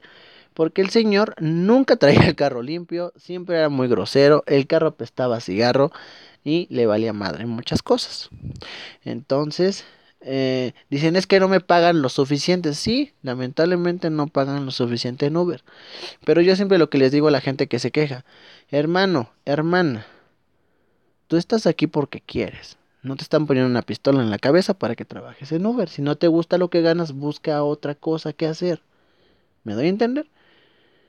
Porque 0.54 0.82
el 0.82 0.90
señor 0.90 1.34
nunca 1.40 1.96
traía 1.96 2.26
el 2.26 2.36
carro 2.36 2.62
limpio, 2.62 3.12
siempre 3.16 3.56
era 3.56 3.68
muy 3.68 3.88
grosero, 3.88 4.44
el 4.46 4.66
carro 4.66 4.88
apestaba 4.88 5.40
cigarro 5.40 5.90
y 6.44 6.66
le 6.70 6.86
valía 6.86 7.12
madre 7.12 7.46
muchas 7.46 7.82
cosas. 7.82 8.28
Entonces, 9.04 9.84
eh, 10.24 10.72
dicen 10.90 11.16
es 11.16 11.26
que 11.26 11.40
no 11.40 11.48
me 11.48 11.60
pagan 11.60 12.02
lo 12.02 12.08
suficiente. 12.08 12.74
Sí, 12.74 13.12
lamentablemente 13.22 14.10
no 14.10 14.26
pagan 14.26 14.64
lo 14.64 14.70
suficiente 14.70 15.26
en 15.26 15.36
Uber. 15.36 15.62
Pero 16.24 16.40
yo 16.40 16.56
siempre 16.56 16.78
lo 16.78 16.90
que 16.90 16.98
les 16.98 17.12
digo 17.12 17.28
a 17.28 17.32
la 17.32 17.40
gente 17.40 17.66
que 17.66 17.78
se 17.78 17.90
queja, 17.90 18.24
hermano, 18.70 19.30
hermana, 19.44 20.06
tú 21.26 21.36
estás 21.36 21.66
aquí 21.66 21.86
porque 21.86 22.20
quieres. 22.20 22.78
No 23.02 23.16
te 23.16 23.22
están 23.22 23.46
poniendo 23.46 23.68
una 23.68 23.82
pistola 23.82 24.22
en 24.22 24.30
la 24.30 24.38
cabeza 24.38 24.74
para 24.74 24.94
que 24.94 25.04
trabajes 25.04 25.50
en 25.50 25.66
Uber. 25.66 25.88
Si 25.88 26.02
no 26.02 26.16
te 26.16 26.28
gusta 26.28 26.56
lo 26.56 26.70
que 26.70 26.82
ganas, 26.82 27.12
busca 27.12 27.64
otra 27.64 27.96
cosa 27.96 28.32
que 28.32 28.46
hacer. 28.46 28.80
¿Me 29.64 29.74
doy 29.74 29.86
a 29.86 29.88
entender? 29.88 30.28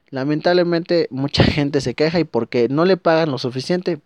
Lamentablemente 0.09 1.07
mucha 1.11 1.43
gente 1.43 1.81
se 1.81 1.93
queja 1.93 2.19
y 2.19 2.23
porque 2.23 2.67
no 2.69 2.85
le 2.85 2.97
pagan 2.97 3.31
lo 3.31 3.37
suficiente, 3.37 3.99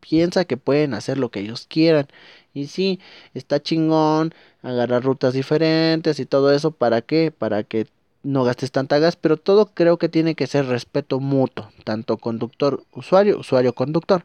piensa 0.00 0.44
que 0.44 0.56
pueden 0.56 0.94
hacer 0.94 1.18
lo 1.18 1.30
que 1.30 1.40
ellos 1.40 1.66
quieran. 1.68 2.06
Y 2.52 2.68
sí, 2.68 3.00
está 3.34 3.62
chingón 3.62 4.34
agarrar 4.64 5.04
rutas 5.04 5.34
diferentes 5.34 6.18
y 6.18 6.26
todo 6.26 6.52
eso. 6.52 6.72
¿Para 6.72 7.02
qué? 7.02 7.30
Para 7.30 7.62
que 7.62 7.86
no 8.24 8.42
gastes 8.42 8.72
tanta 8.72 8.98
gas. 8.98 9.16
Pero 9.16 9.36
todo 9.36 9.66
creo 9.66 9.98
que 9.98 10.08
tiene 10.08 10.34
que 10.34 10.48
ser 10.48 10.66
respeto 10.66 11.20
mutuo. 11.20 11.70
Tanto 11.84 12.16
conductor-usuario, 12.16 13.38
usuario-conductor. 13.38 14.24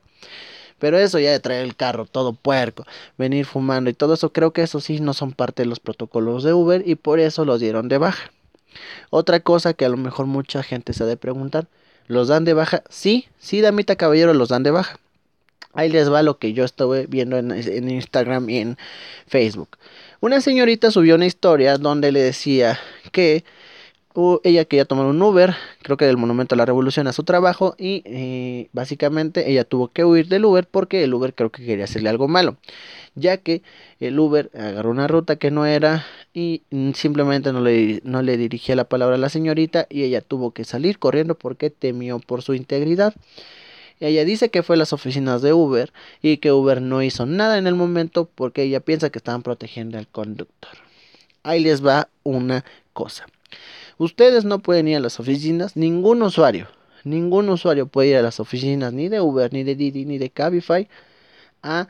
Pero 0.80 0.98
eso 0.98 1.20
ya 1.20 1.32
de 1.32 1.40
traer 1.40 1.66
el 1.66 1.76
carro 1.76 2.06
todo 2.06 2.34
puerco, 2.34 2.86
venir 3.18 3.46
fumando 3.46 3.90
y 3.90 3.94
todo 3.94 4.14
eso, 4.14 4.32
creo 4.32 4.52
que 4.52 4.64
eso 4.64 4.80
sí 4.80 5.02
no 5.02 5.14
son 5.14 5.34
parte 5.34 5.64
de 5.64 5.68
los 5.68 5.82
protocolos 5.82 6.44
de 6.44 6.54
Uber 6.54 6.84
y 6.86 6.96
por 6.96 7.20
eso 7.20 7.44
los 7.44 7.60
dieron 7.60 7.90
de 7.90 7.98
baja. 7.98 8.32
Otra 9.10 9.42
cosa 9.42 9.74
que 9.74 9.86
a 9.86 9.90
lo 9.90 9.98
mejor 9.98 10.26
mucha 10.26 10.64
gente 10.64 10.94
se 10.94 11.04
ha 11.04 11.06
de 11.06 11.18
preguntar, 11.18 11.68
¿los 12.08 12.30
dan 12.30 12.46
de 12.46 12.54
baja? 12.54 12.84
Sí, 12.90 13.28
sí, 13.40 13.60
damita 13.60 13.98
caballero, 13.98 14.34
los 14.34 14.50
dan 14.50 14.64
de 14.64 14.72
baja. 14.72 15.00
Ahí 15.74 15.90
les 15.90 16.12
va 16.12 16.24
lo 16.24 16.40
que 16.40 16.54
yo 16.54 16.64
estuve 16.64 17.06
viendo 17.08 17.38
en, 17.38 17.52
en, 17.52 17.90
Instagram 17.90 18.50
y 18.50 18.58
en 18.58 18.78
Facebook. 19.28 19.78
Una 20.22 20.42
señorita 20.42 20.92
subió 20.92 21.16
una 21.16 21.26
historia 21.26 21.78
donde 21.78 22.12
le 22.12 22.20
decía 22.20 22.78
que 23.14 23.46
ella 24.44 24.66
quería 24.66 24.84
tomar 24.84 25.06
un 25.06 25.22
Uber, 25.22 25.56
creo 25.82 25.96
que 25.96 26.04
del 26.04 26.18
Monumento 26.18 26.56
a 26.56 26.58
la 26.58 26.66
Revolución 26.66 27.08
a 27.08 27.14
su 27.14 27.24
trabajo 27.24 27.76
y 27.78 28.02
eh, 28.04 28.68
básicamente 28.74 29.50
ella 29.50 29.64
tuvo 29.64 29.88
que 29.88 30.04
huir 30.04 30.28
del 30.28 30.44
Uber 30.44 30.68
porque 30.70 31.06
el 31.06 31.14
Uber 31.14 31.34
creo 31.34 31.52
que 31.52 31.66
quería 31.66 31.86
hacerle 31.86 32.10
algo 32.10 32.28
malo, 32.28 32.58
ya 33.16 33.38
que 33.38 33.62
el 34.02 34.20
Uber 34.20 34.52
agarró 34.54 34.90
una 34.92 35.08
ruta 35.08 35.38
que 35.38 35.52
no 35.52 35.66
era 35.66 36.06
y 36.34 36.64
simplemente 36.96 37.54
no 37.54 37.62
le, 37.62 38.02
no 38.04 38.22
le 38.22 38.36
dirigía 38.36 38.76
la 38.76 38.90
palabra 38.90 39.16
a 39.16 39.20
la 39.20 39.30
señorita 39.30 39.88
y 39.90 40.04
ella 40.04 40.20
tuvo 40.20 40.52
que 40.52 40.66
salir 40.66 41.00
corriendo 41.00 41.36
porque 41.36 41.70
temió 41.70 42.20
por 42.20 42.42
su 42.42 42.56
integridad. 42.56 43.14
Ella 44.00 44.24
dice 44.24 44.50
que 44.50 44.64
fue 44.64 44.76
a 44.76 44.80
las 44.80 44.94
oficinas 44.94 45.42
de 45.42 45.54
Uber 45.54 45.92
y 46.22 46.38
que 46.38 46.52
Uber 46.52 46.82
no 46.82 47.02
hizo 47.02 47.26
nada 47.26 47.58
en 47.58 47.68
el 47.68 47.76
momento 47.76 48.30
porque 48.34 48.64
ella 48.64 48.80
piensa 48.80 49.10
que 49.10 49.20
estaban 49.20 49.44
protegiendo 49.44 49.98
al 49.98 50.08
conductor. 50.08 50.72
Ahí 51.44 51.62
les 51.62 51.86
va 51.86 52.10
una 52.24 52.64
cosa. 52.94 53.26
Ustedes 53.98 54.46
no 54.46 54.60
pueden 54.60 54.88
ir 54.88 54.98
a 54.98 55.02
las 55.02 55.20
oficinas, 55.20 55.76
ningún 55.76 56.22
usuario, 56.22 56.68
ningún 57.04 57.50
usuario 57.50 57.88
puede 57.88 58.10
ir 58.10 58.16
a 58.16 58.22
las 58.22 58.40
oficinas 58.40 58.94
ni 58.94 59.10
de 59.10 59.20
Uber, 59.20 59.52
ni 59.52 59.64
de 59.64 59.76
Didi, 59.76 60.06
ni 60.06 60.18
de 60.18 60.30
Cabify 60.30 60.88
a 61.62 61.88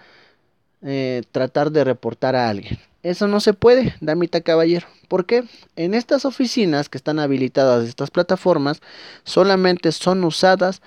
eh, 0.81 1.21
tratar 1.31 1.71
de 1.71 1.83
reportar 1.83 2.35
a 2.35 2.49
alguien. 2.49 2.79
Eso 3.03 3.27
no 3.27 3.39
se 3.39 3.53
puede, 3.53 3.95
damita 4.01 4.41
caballero. 4.41 4.87
¿Por 5.07 5.25
qué? 5.25 5.45
En 5.75 5.93
estas 5.93 6.25
oficinas 6.25 6.89
que 6.89 6.97
están 6.97 7.19
habilitadas, 7.19 7.87
estas 7.87 8.11
plataformas, 8.11 8.81
solamente 9.23 9.91
son 9.91 10.23
usadas 10.23 10.81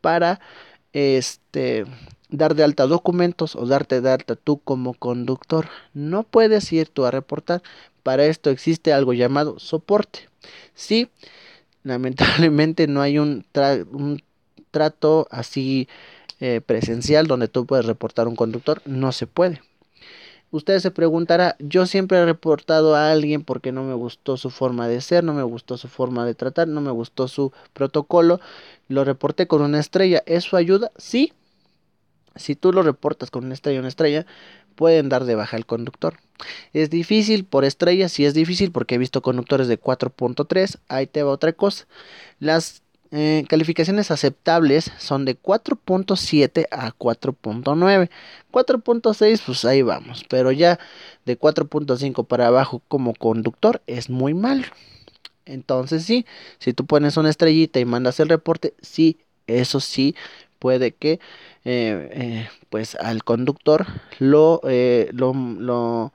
para 0.00 0.40
este 0.98 1.84
dar 2.30 2.54
de 2.54 2.64
alta 2.64 2.86
documentos 2.86 3.56
o 3.56 3.66
darte 3.66 4.00
de 4.00 4.10
alta 4.10 4.36
tú 4.36 4.58
como 4.58 4.94
conductor. 4.94 5.68
No 5.94 6.24
puedes 6.24 6.72
ir 6.72 6.88
tú 6.88 7.04
a 7.06 7.10
reportar. 7.10 7.62
Para 8.02 8.26
esto 8.26 8.50
existe 8.50 8.92
algo 8.92 9.12
llamado 9.12 9.58
soporte. 9.58 10.28
Sí, 10.74 11.10
lamentablemente 11.82 12.86
no 12.86 13.00
hay 13.02 13.18
un, 13.18 13.46
un 13.92 14.22
trato 14.70 15.26
así 15.30 15.88
eh, 16.40 16.60
presencial 16.64 17.26
donde 17.26 17.48
tú 17.48 17.66
puedes 17.66 17.86
reportar 17.86 18.28
un 18.28 18.36
conductor. 18.36 18.82
No 18.84 19.12
se 19.12 19.26
puede. 19.26 19.62
Usted 20.50 20.78
se 20.78 20.90
preguntará, 20.90 21.56
yo 21.58 21.84
siempre 21.84 22.18
he 22.18 22.24
reportado 22.24 22.94
a 22.94 23.10
alguien 23.10 23.44
porque 23.44 23.70
no 23.70 23.84
me 23.84 23.94
gustó 23.94 24.36
su 24.38 24.48
forma 24.48 24.88
de 24.88 25.00
ser, 25.02 25.22
no 25.22 25.34
me 25.34 25.42
gustó 25.42 25.76
su 25.76 25.88
forma 25.88 26.24
de 26.24 26.34
tratar, 26.34 26.68
no 26.68 26.80
me 26.80 26.90
gustó 26.90 27.28
su 27.28 27.52
protocolo, 27.74 28.40
lo 28.88 29.04
reporté 29.04 29.46
con 29.46 29.60
una 29.60 29.78
estrella. 29.78 30.22
¿Eso 30.26 30.56
ayuda? 30.56 30.90
Sí. 30.96 31.34
Si 32.34 32.54
tú 32.54 32.72
lo 32.72 32.82
reportas 32.82 33.30
con 33.30 33.44
una 33.44 33.54
estrella, 33.54 33.80
una 33.80 33.88
estrella, 33.88 34.24
pueden 34.74 35.08
dar 35.08 35.24
de 35.24 35.34
baja 35.34 35.56
al 35.56 35.66
conductor. 35.66 36.14
Es 36.72 36.88
difícil 36.88 37.44
por 37.44 37.64
estrellas, 37.64 38.12
sí 38.12 38.24
es 38.24 38.32
difícil 38.32 38.70
porque 38.70 38.94
he 38.94 38.98
visto 38.98 39.22
conductores 39.22 39.68
de 39.68 39.78
4.3. 39.78 40.78
Ahí 40.88 41.06
te 41.06 41.22
va 41.22 41.32
otra 41.32 41.52
cosa. 41.52 41.86
Las 42.38 42.82
eh, 43.10 43.44
calificaciones 43.48 44.10
aceptables 44.10 44.92
son 44.98 45.24
de 45.24 45.40
4.7 45.40 46.66
a 46.70 46.92
4.9. 46.92 48.10
4.6 48.52 49.42
pues 49.46 49.64
ahí 49.64 49.82
vamos, 49.82 50.24
pero 50.28 50.52
ya 50.52 50.78
de 51.24 51.38
4.5 51.38 52.26
para 52.26 52.48
abajo 52.48 52.82
como 52.88 53.14
conductor 53.14 53.82
es 53.86 54.10
muy 54.10 54.34
mal. 54.34 54.66
Entonces 55.46 56.04
sí, 56.04 56.26
si 56.58 56.74
tú 56.74 56.84
pones 56.84 57.16
una 57.16 57.30
estrellita 57.30 57.80
y 57.80 57.86
mandas 57.86 58.20
el 58.20 58.28
reporte, 58.28 58.74
sí, 58.82 59.18
eso 59.46 59.80
sí 59.80 60.14
puede 60.58 60.92
que 60.92 61.12
eh, 61.64 62.10
eh, 62.12 62.48
pues 62.68 62.94
al 62.96 63.24
conductor 63.24 63.86
lo, 64.18 64.60
lo, 65.12 65.32
lo, 65.32 66.12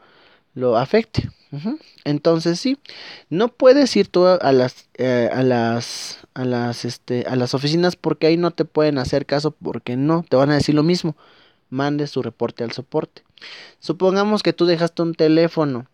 lo, 0.53 0.77
afecte. 0.77 1.29
Entonces 2.03 2.59
sí, 2.59 2.77
no 3.29 3.47
puedes 3.47 3.95
ir 3.95 4.07
tú 4.07 4.25
a 4.27 4.51
las, 4.51 4.87
a 6.33 6.45
las, 6.45 6.85
este, 6.85 7.25
a 7.27 7.35
las 7.35 7.53
oficinas 7.53 7.95
porque 7.95 8.27
ahí 8.27 8.37
no 8.37 8.51
te 8.51 8.65
pueden 8.65 8.97
hacer 8.97 9.25
caso 9.25 9.51
porque 9.51 9.95
no, 9.95 10.25
te 10.27 10.35
van 10.35 10.51
a 10.51 10.55
decir 10.55 10.75
lo 10.75 10.83
mismo. 10.83 11.15
Mande 11.69 12.07
su 12.07 12.21
reporte 12.21 12.63
al 12.63 12.71
soporte. 12.71 13.23
Supongamos 13.79 14.43
que 14.43 14.53
tú 14.53 14.65
dejaste 14.65 15.01
un 15.01 15.15
teléfono 15.15 15.87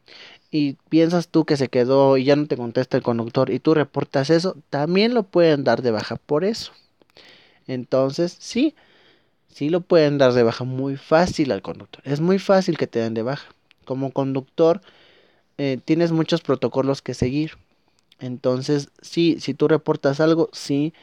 y 0.51 0.73
piensas 0.89 1.29
tú 1.29 1.45
que 1.45 1.57
se 1.57 1.69
quedó 1.69 2.17
y 2.17 2.25
ya 2.25 2.35
no 2.35 2.47
te 2.47 2.57
contesta 2.57 2.97
el 2.97 3.03
conductor 3.03 3.49
y 3.49 3.59
tú 3.59 3.73
reportas 3.73 4.29
eso, 4.29 4.57
también 4.69 5.13
lo 5.13 5.23
pueden 5.23 5.63
dar 5.63 5.81
de 5.81 5.91
baja 5.91 6.15
por 6.17 6.43
eso. 6.43 6.71
Entonces, 7.67 8.35
sí, 8.39 8.75
sí 9.47 9.69
lo 9.69 9.81
pueden 9.81 10.17
dar 10.17 10.33
de 10.33 10.43
baja 10.43 10.63
muy 10.63 10.97
fácil 10.97 11.51
al 11.51 11.61
conductor. 11.61 12.01
Es 12.05 12.19
muy 12.19 12.39
fácil 12.39 12.77
que 12.77 12.87
te 12.87 12.99
den 12.99 13.13
de 13.13 13.21
baja. 13.21 13.49
Como 13.85 14.11
conductor, 14.11 14.81
eh, 15.57 15.79
tienes 15.83 16.11
muchos 16.11 16.41
protocolos 16.41 17.01
que 17.01 17.13
seguir. 17.13 17.57
Entonces, 18.19 18.89
sí, 19.01 19.37
si 19.39 19.53
tú 19.53 19.67
reportas 19.67 20.19
algo, 20.19 20.49
sí, 20.51 20.93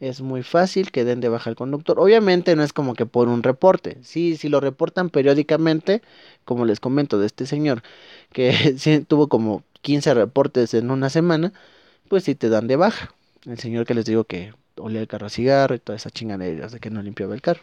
es 0.00 0.20
muy 0.20 0.42
fácil 0.42 0.90
que 0.90 1.04
den 1.04 1.20
de 1.20 1.28
baja 1.28 1.50
al 1.50 1.56
conductor. 1.56 1.98
Obviamente 2.00 2.54
no 2.56 2.62
es 2.62 2.72
como 2.72 2.94
que 2.94 3.06
por 3.06 3.28
un 3.28 3.42
reporte. 3.42 3.98
Sí, 4.02 4.36
si 4.36 4.48
lo 4.48 4.60
reportan 4.60 5.10
periódicamente, 5.10 6.02
como 6.44 6.64
les 6.66 6.80
comento 6.80 7.18
de 7.18 7.26
este 7.26 7.46
señor, 7.46 7.82
que 8.32 8.76
tuvo 9.08 9.28
como 9.28 9.62
15 9.82 10.12
reportes 10.14 10.74
en 10.74 10.90
una 10.90 11.10
semana, 11.10 11.52
pues 12.08 12.24
sí 12.24 12.34
te 12.34 12.48
dan 12.48 12.66
de 12.68 12.76
baja. 12.76 13.14
El 13.46 13.58
señor 13.58 13.86
que 13.86 13.94
les 13.94 14.04
digo 14.04 14.24
que 14.24 14.52
olía 14.76 15.00
el 15.00 15.08
carro 15.08 15.26
a 15.26 15.30
cigarro 15.30 15.74
y 15.74 15.78
toda 15.78 15.96
esa 15.96 16.10
chingadera 16.10 16.68
de 16.68 16.80
que 16.80 16.90
no 16.90 17.02
limpiaba 17.02 17.34
el 17.34 17.42
carro. 17.42 17.62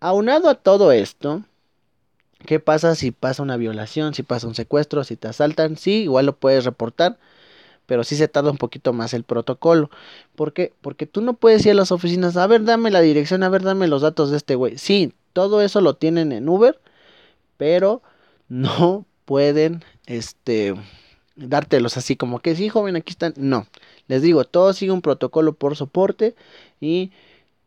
Aunado 0.00 0.48
a 0.50 0.54
todo 0.54 0.92
esto, 0.92 1.42
¿qué 2.46 2.60
pasa 2.60 2.94
si 2.94 3.10
pasa 3.10 3.42
una 3.42 3.56
violación, 3.56 4.14
si 4.14 4.22
pasa 4.22 4.46
un 4.46 4.54
secuestro, 4.54 5.04
si 5.04 5.16
te 5.16 5.28
asaltan? 5.28 5.76
Sí, 5.76 6.02
igual 6.02 6.26
lo 6.26 6.36
puedes 6.36 6.64
reportar, 6.64 7.18
pero 7.86 8.04
sí 8.04 8.16
se 8.16 8.28
tarda 8.28 8.50
un 8.50 8.58
poquito 8.58 8.92
más 8.92 9.14
el 9.14 9.24
protocolo. 9.24 9.90
¿Por 10.36 10.52
qué? 10.52 10.72
Porque 10.80 11.06
tú 11.06 11.20
no 11.20 11.34
puedes 11.34 11.64
ir 11.66 11.72
a 11.72 11.74
las 11.74 11.92
oficinas, 11.92 12.36
a 12.36 12.46
ver, 12.46 12.64
dame 12.64 12.90
la 12.90 13.00
dirección, 13.00 13.42
a 13.42 13.48
ver, 13.48 13.62
dame 13.62 13.88
los 13.88 14.02
datos 14.02 14.30
de 14.30 14.36
este 14.36 14.54
güey. 14.54 14.78
Sí, 14.78 15.12
todo 15.32 15.62
eso 15.62 15.80
lo 15.80 15.94
tienen 15.94 16.32
en 16.32 16.48
Uber, 16.48 16.80
pero 17.56 18.02
no 18.48 19.06
pueden, 19.24 19.84
este, 20.06 20.74
dártelos 21.36 21.96
así 21.96 22.16
como 22.16 22.40
que 22.40 22.56
sí, 22.56 22.68
joven, 22.68 22.96
aquí 22.96 23.12
están. 23.12 23.34
No, 23.36 23.66
les 24.08 24.22
digo, 24.22 24.44
todo 24.44 24.72
sigue 24.72 24.92
un 24.92 25.02
protocolo 25.02 25.54
por 25.54 25.76
soporte 25.76 26.34
y 26.80 27.12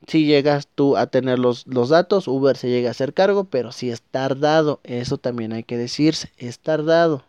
si 0.07 0.25
llegas 0.25 0.67
tú 0.67 0.95
a 0.97 1.07
tener 1.07 1.39
los, 1.39 1.65
los 1.67 1.89
datos, 1.89 2.27
Uber 2.27 2.55
se 2.55 2.69
llega 2.69 2.89
a 2.89 2.91
hacer 2.91 3.13
cargo, 3.13 3.45
pero 3.45 3.71
si 3.71 3.89
es 3.89 4.01
tardado, 4.01 4.79
eso 4.83 5.17
también 5.17 5.53
hay 5.53 5.63
que 5.63 5.77
decirse, 5.77 6.31
es 6.38 6.59
tardado. 6.59 7.24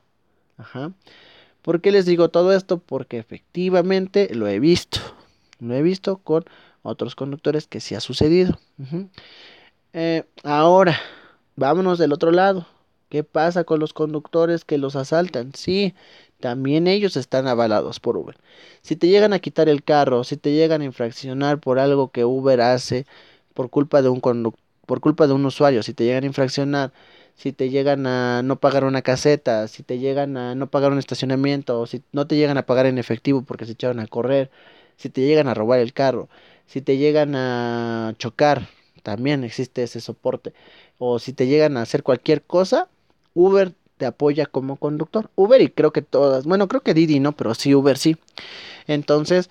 Ajá. 0.59 0.92
¿Por 1.69 1.83
qué 1.83 1.93
les 1.93 2.07
digo 2.07 2.31
todo 2.31 2.55
esto? 2.55 2.79
Porque 2.79 3.19
efectivamente 3.19 4.35
lo 4.35 4.49
he 4.49 4.59
visto. 4.59 5.01
Lo 5.61 5.75
he 5.75 5.83
visto 5.83 6.17
con 6.17 6.47
otros 6.81 7.15
conductores 7.15 7.67
que 7.67 7.81
sí 7.81 7.95
ha 7.95 8.01
sucedido. 8.01 8.59
Eh, 9.93 10.25
ahora, 10.45 10.99
vámonos 11.57 11.99
del 11.99 12.15
otro 12.15 12.31
lado. 12.31 12.67
¿Qué 13.11 13.23
pasa 13.23 13.65
con 13.65 13.81
los 13.81 13.93
conductores 13.93 14.65
que 14.65 14.79
los 14.79 14.97
asaltan? 14.97 15.53
Sí, 15.55 15.95
también 16.41 16.87
ellos 16.87 17.19
están 17.19 17.47
avalados 17.47 18.01
por 18.01 18.17
Uber. 18.17 18.39
Si 18.81 18.97
te 18.97 19.09
llegan 19.09 19.35
a 19.35 19.39
quitar 19.39 19.69
el 19.69 19.85
carro, 19.85 20.25
si 20.25 20.39
te 20.39 20.55
llegan 20.55 20.81
a 20.81 20.87
infraccionar 20.87 21.61
por 21.61 21.79
algo 21.79 22.11
que 22.11 22.25
Uber 22.25 22.63
hace 22.63 23.05
por 23.53 23.69
culpa 23.69 24.01
de 24.01 24.09
un 24.09 24.23
por 24.87 25.01
culpa 25.01 25.27
de 25.27 25.35
un 25.35 25.45
usuario, 25.45 25.83
si 25.83 25.93
te 25.93 26.05
llegan 26.05 26.25
a 26.25 26.29
infraccionar, 26.29 26.93
si 27.38 27.52
te 27.52 27.71
llegan 27.71 28.07
a 28.07 28.42
no 28.42 28.57
pagar 28.57 28.85
una 28.85 29.02
caseta, 29.02 29.68
si 29.68 29.85
te 29.85 30.00
llegan 30.00 30.37
a 30.37 30.57
no 30.57 30.66
pagar 30.68 30.90
un 30.92 30.99
estacionamiento, 30.99 31.80
o 31.80 31.87
si 31.87 32.02
no 32.12 32.26
te 32.26 32.37
llegan 32.37 32.59
a 32.59 32.66
pagar 32.66 32.87
en 32.87 32.99
efectivo 32.99 33.42
porque 33.42 33.64
se 33.64 33.73
echaron 33.73 34.00
a 34.00 34.09
correr, 34.09 34.50
si 34.97 35.09
te 35.09 35.23
llegan 35.23 35.47
a 35.47 35.54
robar 35.54 35.78
el 35.78 35.92
carro, 35.92 36.28
si 36.66 36.83
te 36.83 36.97
llegan 36.99 37.37
a 37.37 38.12
chocar, 38.18 38.66
también 39.04 39.45
existe 39.45 39.85
ese 39.85 40.00
soporte, 40.00 40.52
o 40.99 41.21
si 41.21 41.33
te 41.33 41.47
llegan 41.47 41.76
a 41.76 41.83
hacer 41.83 42.02
cualquier 42.02 42.42
cosa, 42.42 42.88
Uber 43.35 43.73
te 43.99 44.07
apoya 44.07 44.47
como 44.47 44.76
conductor. 44.76 45.30
Uber 45.37 45.61
y 45.62 45.68
creo 45.68 45.92
que 45.92 46.02
todas, 46.02 46.45
bueno, 46.45 46.66
creo 46.66 46.83
que 46.83 46.95
Didi 46.95 47.21
no, 47.21 47.33
pero 47.33 47.54
sí 47.54 47.73
Uber 47.73 47.99
sí. 47.99 48.16
Entonces, 48.88 49.49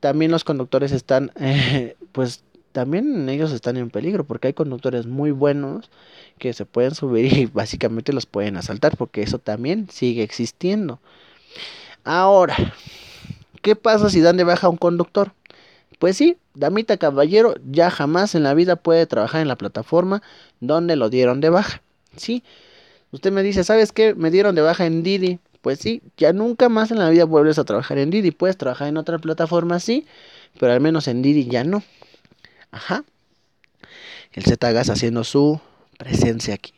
también 0.00 0.30
los 0.30 0.44
conductores 0.44 0.92
están, 0.92 1.32
eh, 1.40 1.96
pues 2.12 2.44
también 2.76 3.26
ellos 3.30 3.52
están 3.52 3.78
en 3.78 3.88
peligro 3.88 4.24
porque 4.24 4.48
hay 4.48 4.52
conductores 4.52 5.06
muy 5.06 5.30
buenos 5.30 5.88
que 6.36 6.52
se 6.52 6.66
pueden 6.66 6.94
subir 6.94 7.32
y 7.32 7.46
básicamente 7.54 8.12
los 8.12 8.26
pueden 8.26 8.58
asaltar 8.58 8.98
porque 8.98 9.22
eso 9.22 9.38
también 9.38 9.88
sigue 9.90 10.22
existiendo. 10.22 11.00
Ahora, 12.04 12.54
¿qué 13.62 13.76
pasa 13.76 14.10
si 14.10 14.20
dan 14.20 14.36
de 14.36 14.44
baja 14.44 14.66
a 14.66 14.70
un 14.70 14.76
conductor? 14.76 15.32
Pues 15.98 16.18
sí, 16.18 16.36
damita 16.52 16.98
caballero 16.98 17.54
ya 17.64 17.90
jamás 17.90 18.34
en 18.34 18.42
la 18.42 18.52
vida 18.52 18.76
puede 18.76 19.06
trabajar 19.06 19.40
en 19.40 19.48
la 19.48 19.56
plataforma 19.56 20.20
donde 20.60 20.96
lo 20.96 21.08
dieron 21.08 21.40
de 21.40 21.48
baja. 21.48 21.80
Sí, 22.14 22.44
usted 23.10 23.32
me 23.32 23.42
dice, 23.42 23.64
¿sabes 23.64 23.90
qué? 23.90 24.14
Me 24.14 24.30
dieron 24.30 24.54
de 24.54 24.60
baja 24.60 24.84
en 24.84 25.02
Didi. 25.02 25.38
Pues 25.62 25.78
sí, 25.78 26.02
ya 26.18 26.34
nunca 26.34 26.68
más 26.68 26.90
en 26.90 26.98
la 26.98 27.08
vida 27.08 27.24
vuelves 27.24 27.58
a 27.58 27.64
trabajar 27.64 27.96
en 27.96 28.10
Didi. 28.10 28.32
Puedes 28.32 28.58
trabajar 28.58 28.88
en 28.88 28.98
otra 28.98 29.18
plataforma, 29.18 29.80
sí, 29.80 30.06
pero 30.60 30.74
al 30.74 30.82
menos 30.82 31.08
en 31.08 31.22
Didi 31.22 31.46
ya 31.46 31.64
no. 31.64 31.82
Ajá. 32.70 33.04
El 34.32 34.44
Z-Gas 34.44 34.90
haciendo 34.90 35.24
su 35.24 35.60
presencia 35.98 36.54
aquí. 36.54 36.74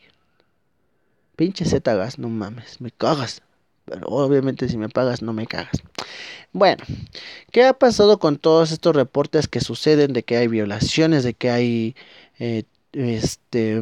Pinche 1.37 1.65
Z-Gas, 1.65 2.19
no 2.19 2.29
mames, 2.29 2.81
me 2.81 2.91
cagas. 2.91 3.43
Pero 3.85 4.07
obviamente 4.09 4.69
si 4.69 4.77
me 4.77 4.89
pagas, 4.89 5.23
no 5.23 5.33
me 5.33 5.47
cagas. 5.47 5.83
Bueno, 6.53 6.85
¿qué 7.53 7.65
ha 7.65 7.73
pasado 7.73 8.19
con 8.19 8.39
todos 8.39 8.71
estos 8.73 8.95
reportes 8.95 9.49
que 9.49 9.61
suceden 9.61 10.13
de 10.13 10.23
que 10.23 10.37
hay 10.37 10.49
violaciones, 10.49 11.25
de 11.25 11.35
que 11.35 11.51
hay 11.51 11.97
eh, 12.39 12.65
este 12.93 13.81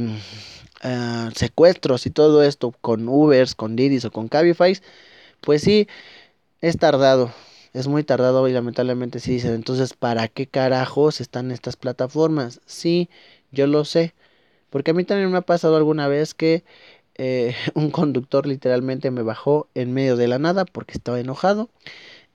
ah, 0.83 1.31
secuestros 1.35 2.07
y 2.07 2.11
todo 2.11 2.43
esto 2.43 2.73
con 2.81 3.09
Ubers, 3.09 3.55
con 3.55 3.77
Didis 3.77 4.05
o 4.05 4.11
con 4.11 4.29
Cabify? 4.29 4.79
Pues 5.41 5.63
sí, 5.63 5.89
es 6.61 6.77
tardado 6.79 7.33
es 7.77 7.89
muy 7.89 8.05
tardado 8.05 8.49
y 8.49 8.53
lamentablemente 8.53 9.21
sí 9.21 9.33
dicen, 9.33 9.53
entonces, 9.55 9.93
¿para 9.95 10.29
qué 10.29 10.47
carajos 10.47 11.21
están 11.21 11.51
estas 11.51 11.77
plataformas? 11.77 12.61
Sí, 12.67 13.11
yo 13.53 13.67
lo 13.67 13.85
sé, 13.85 14.15
porque 14.71 14.93
a 14.93 14.95
mí 14.95 15.05
también 15.05 15.31
me 15.31 15.39
ha 15.39 15.43
pasado 15.43 15.77
alguna 15.77 16.09
vez 16.09 16.35
que 16.35 16.65
eh, 17.17 17.55
un 17.75 17.91
conductor 17.91 18.47
literalmente 18.47 19.11
me 19.11 19.23
bajó 19.23 19.69
en 19.75 19.93
medio 19.93 20.17
de 20.17 20.29
la 20.29 20.39
nada 20.39 20.65
porque 20.65 20.95
estaba 20.95 21.21
enojado 21.21 21.71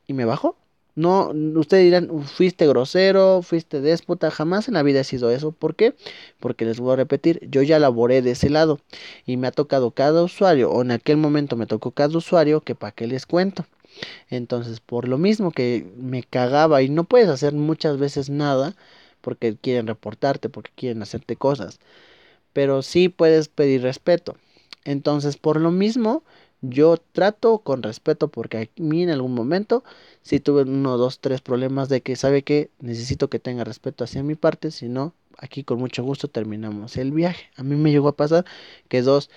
y 0.08 0.14
me 0.14 0.26
bajó. 0.26 0.58
No, 0.96 1.32
ustedes 1.56 1.86
dirán, 1.86 2.24
fuiste 2.26 2.68
grosero, 2.68 3.42
fuiste 3.44 3.82
déspota, 3.82 4.30
jamás 4.32 4.68
en 4.68 4.76
la 4.76 4.84
vida 4.84 5.02
he 5.02 5.04
sido 5.06 5.32
eso. 5.32 5.52
¿Por 5.54 5.76
qué? 5.76 5.96
Porque 6.40 6.66
les 6.66 6.80
voy 6.80 6.94
a 6.94 6.98
repetir, 6.98 7.40
yo 7.50 7.64
ya 7.64 7.80
laboré 7.80 8.22
de 8.22 8.32
ese 8.32 8.50
lado 8.50 8.80
y 9.26 9.38
me 9.38 9.48
ha 9.48 9.52
tocado 9.52 9.92
cada 9.92 10.24
usuario, 10.24 10.72
o 10.72 10.82
en 10.82 10.92
aquel 10.92 11.18
momento 11.18 11.56
me 11.56 11.66
tocó 11.68 11.92
cada 11.92 12.18
usuario 12.18 12.62
que 12.62 12.76
para 12.76 12.92
qué 12.92 13.08
les 13.08 13.26
cuento. 13.26 13.66
Entonces, 14.30 14.80
por 14.80 15.08
lo 15.08 15.18
mismo 15.18 15.52
que 15.52 15.86
me 15.98 16.24
cagaba 16.24 16.82
y 16.82 16.90
no 16.90 17.04
puedes 17.04 17.30
hacer 17.30 17.54
muchas 17.54 17.98
veces 17.98 18.30
nada 18.30 18.76
porque 19.22 19.56
quieren 19.56 19.88
reportarte, 19.88 20.50
porque 20.50 20.72
quieren 20.76 21.02
hacerte 21.02 21.36
cosas, 21.36 21.80
pero 22.54 22.82
sí 22.82 23.10
puedes 23.10 23.48
pedir 23.50 23.84
respeto. 23.84 24.36
Entonces, 24.86 25.38
por 25.38 25.60
lo 25.62 25.72
mismo, 25.72 26.24
yo 26.62 26.98
trato 27.12 27.60
con 27.60 27.84
respeto 27.84 28.28
porque 28.30 28.58
a 28.58 28.82
mí 28.82 29.04
en 29.04 29.10
algún 29.10 29.34
momento 29.34 29.84
sí 30.22 30.40
tuve 30.40 30.64
uno, 30.64 30.98
dos, 30.98 31.20
tres 31.20 31.42
problemas 31.42 31.90
de 31.90 32.02
que 32.02 32.16
sabe 32.16 32.44
que 32.44 32.70
necesito 32.80 33.30
que 33.30 33.40
tenga 33.40 33.64
respeto 33.64 34.04
hacia 34.04 34.24
mi 34.24 34.36
parte, 34.36 34.72
si 34.72 34.88
no, 34.88 35.14
aquí 35.38 35.64
con 35.64 35.80
mucho 35.80 36.04
gusto 36.04 36.28
terminamos 36.28 36.98
el 36.98 37.12
viaje. 37.12 37.50
A 37.56 37.64
mí 37.64 37.76
me 37.76 37.92
llegó 37.92 38.10
a 38.10 38.16
pasar 38.16 38.46
que 38.90 39.02
dos 39.02 39.30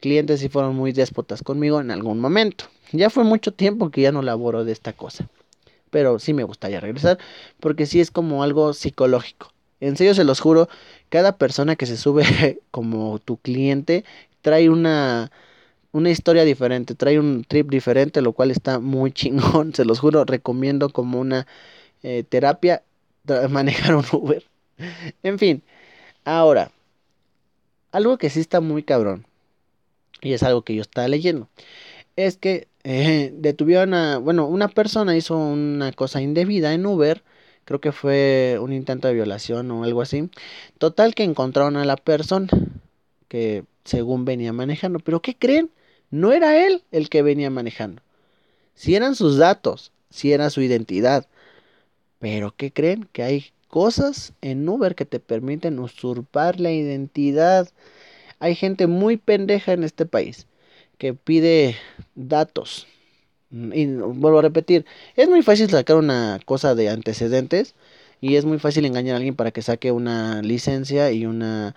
clientes 0.00 0.40
sí 0.40 0.48
fueron 0.48 0.76
muy 0.76 0.92
déspotas 0.92 1.42
conmigo 1.42 1.80
en 1.80 1.90
algún 1.90 2.20
momento. 2.20 2.66
Ya 2.92 3.10
fue 3.10 3.24
mucho 3.24 3.52
tiempo 3.52 3.90
que 3.90 4.02
ya 4.02 4.12
no 4.12 4.22
laboro 4.22 4.64
de 4.64 4.72
esta 4.72 4.92
cosa. 4.92 5.28
Pero 5.90 6.18
sí 6.18 6.32
me 6.32 6.44
gustaría 6.44 6.80
regresar 6.80 7.18
porque 7.58 7.86
sí 7.86 8.00
es 8.00 8.10
como 8.10 8.42
algo 8.42 8.72
psicológico. 8.72 9.52
En 9.80 9.96
serio 9.96 10.14
se 10.14 10.24
los 10.24 10.40
juro, 10.40 10.68
cada 11.08 11.36
persona 11.36 11.76
que 11.76 11.86
se 11.86 11.96
sube 11.96 12.60
como 12.70 13.18
tu 13.18 13.38
cliente 13.38 14.04
trae 14.42 14.68
una 14.70 15.30
una 15.92 16.10
historia 16.10 16.44
diferente, 16.44 16.94
trae 16.94 17.18
un 17.18 17.44
trip 17.44 17.68
diferente, 17.68 18.20
lo 18.20 18.32
cual 18.32 18.50
está 18.50 18.78
muy 18.78 19.12
chingón, 19.12 19.74
se 19.74 19.84
los 19.84 19.98
juro, 20.00 20.24
recomiendo 20.24 20.90
como 20.90 21.20
una 21.20 21.46
eh, 22.02 22.24
terapia 22.28 22.82
manejar 23.50 23.96
un 23.96 24.04
Uber. 24.12 24.44
en 25.22 25.38
fin, 25.38 25.62
ahora, 26.24 26.70
algo 27.92 28.18
que 28.18 28.30
sí 28.30 28.40
está 28.40 28.60
muy 28.60 28.82
cabrón, 28.82 29.26
y 30.22 30.32
es 30.32 30.42
algo 30.42 30.62
que 30.62 30.74
yo 30.74 30.82
estaba 30.82 31.08
leyendo, 31.08 31.48
es 32.16 32.36
que 32.36 32.68
eh, 32.84 33.32
detuvieron 33.34 33.94
a, 33.94 34.18
bueno, 34.18 34.46
una 34.46 34.68
persona 34.68 35.16
hizo 35.16 35.36
una 35.36 35.92
cosa 35.92 36.22
indebida 36.22 36.74
en 36.74 36.86
Uber, 36.86 37.22
creo 37.64 37.80
que 37.80 37.92
fue 37.92 38.58
un 38.60 38.72
intento 38.72 39.08
de 39.08 39.14
violación 39.14 39.70
o 39.70 39.84
algo 39.84 40.02
así. 40.02 40.30
Total 40.78 41.14
que 41.14 41.24
encontraron 41.24 41.76
a 41.76 41.84
la 41.84 41.96
persona 41.96 42.48
que 43.28 43.64
según 43.84 44.24
venía 44.24 44.52
manejando, 44.52 44.98
pero 44.98 45.20
¿qué 45.22 45.36
creen? 45.36 45.70
No 46.10 46.32
era 46.32 46.66
él 46.66 46.82
el 46.90 47.08
que 47.08 47.22
venía 47.22 47.50
manejando. 47.50 48.02
Si 48.74 48.94
eran 48.94 49.14
sus 49.14 49.36
datos, 49.36 49.92
si 50.10 50.32
era 50.32 50.50
su 50.50 50.62
identidad. 50.62 51.26
Pero 52.18 52.54
¿qué 52.56 52.72
creen? 52.72 53.08
Que 53.12 53.22
hay 53.22 53.46
cosas 53.68 54.32
en 54.42 54.68
Uber 54.68 54.94
que 54.94 55.06
te 55.06 55.20
permiten 55.20 55.78
usurpar 55.78 56.60
la 56.60 56.72
identidad. 56.72 57.68
Hay 58.40 58.54
gente 58.56 58.86
muy 58.88 59.16
pendeja 59.16 59.72
en 59.72 59.84
este 59.84 60.06
país 60.06 60.46
que 60.98 61.14
pide 61.14 61.76
datos. 62.14 62.86
Mm, 63.50 63.72
y 63.74 63.86
vuelvo 63.86 64.40
a 64.40 64.42
repetir, 64.42 64.86
es 65.16 65.28
muy 65.28 65.42
fácil 65.42 65.70
sacar 65.70 65.96
una 65.96 66.40
cosa 66.44 66.74
de 66.74 66.88
antecedentes 66.90 67.74
y 68.20 68.36
es 68.36 68.44
muy 68.44 68.58
fácil 68.58 68.84
engañar 68.84 69.14
a 69.14 69.16
alguien 69.18 69.36
para 69.36 69.50
que 69.52 69.62
saque 69.62 69.92
una 69.92 70.42
licencia 70.42 71.12
y 71.12 71.26
una 71.26 71.74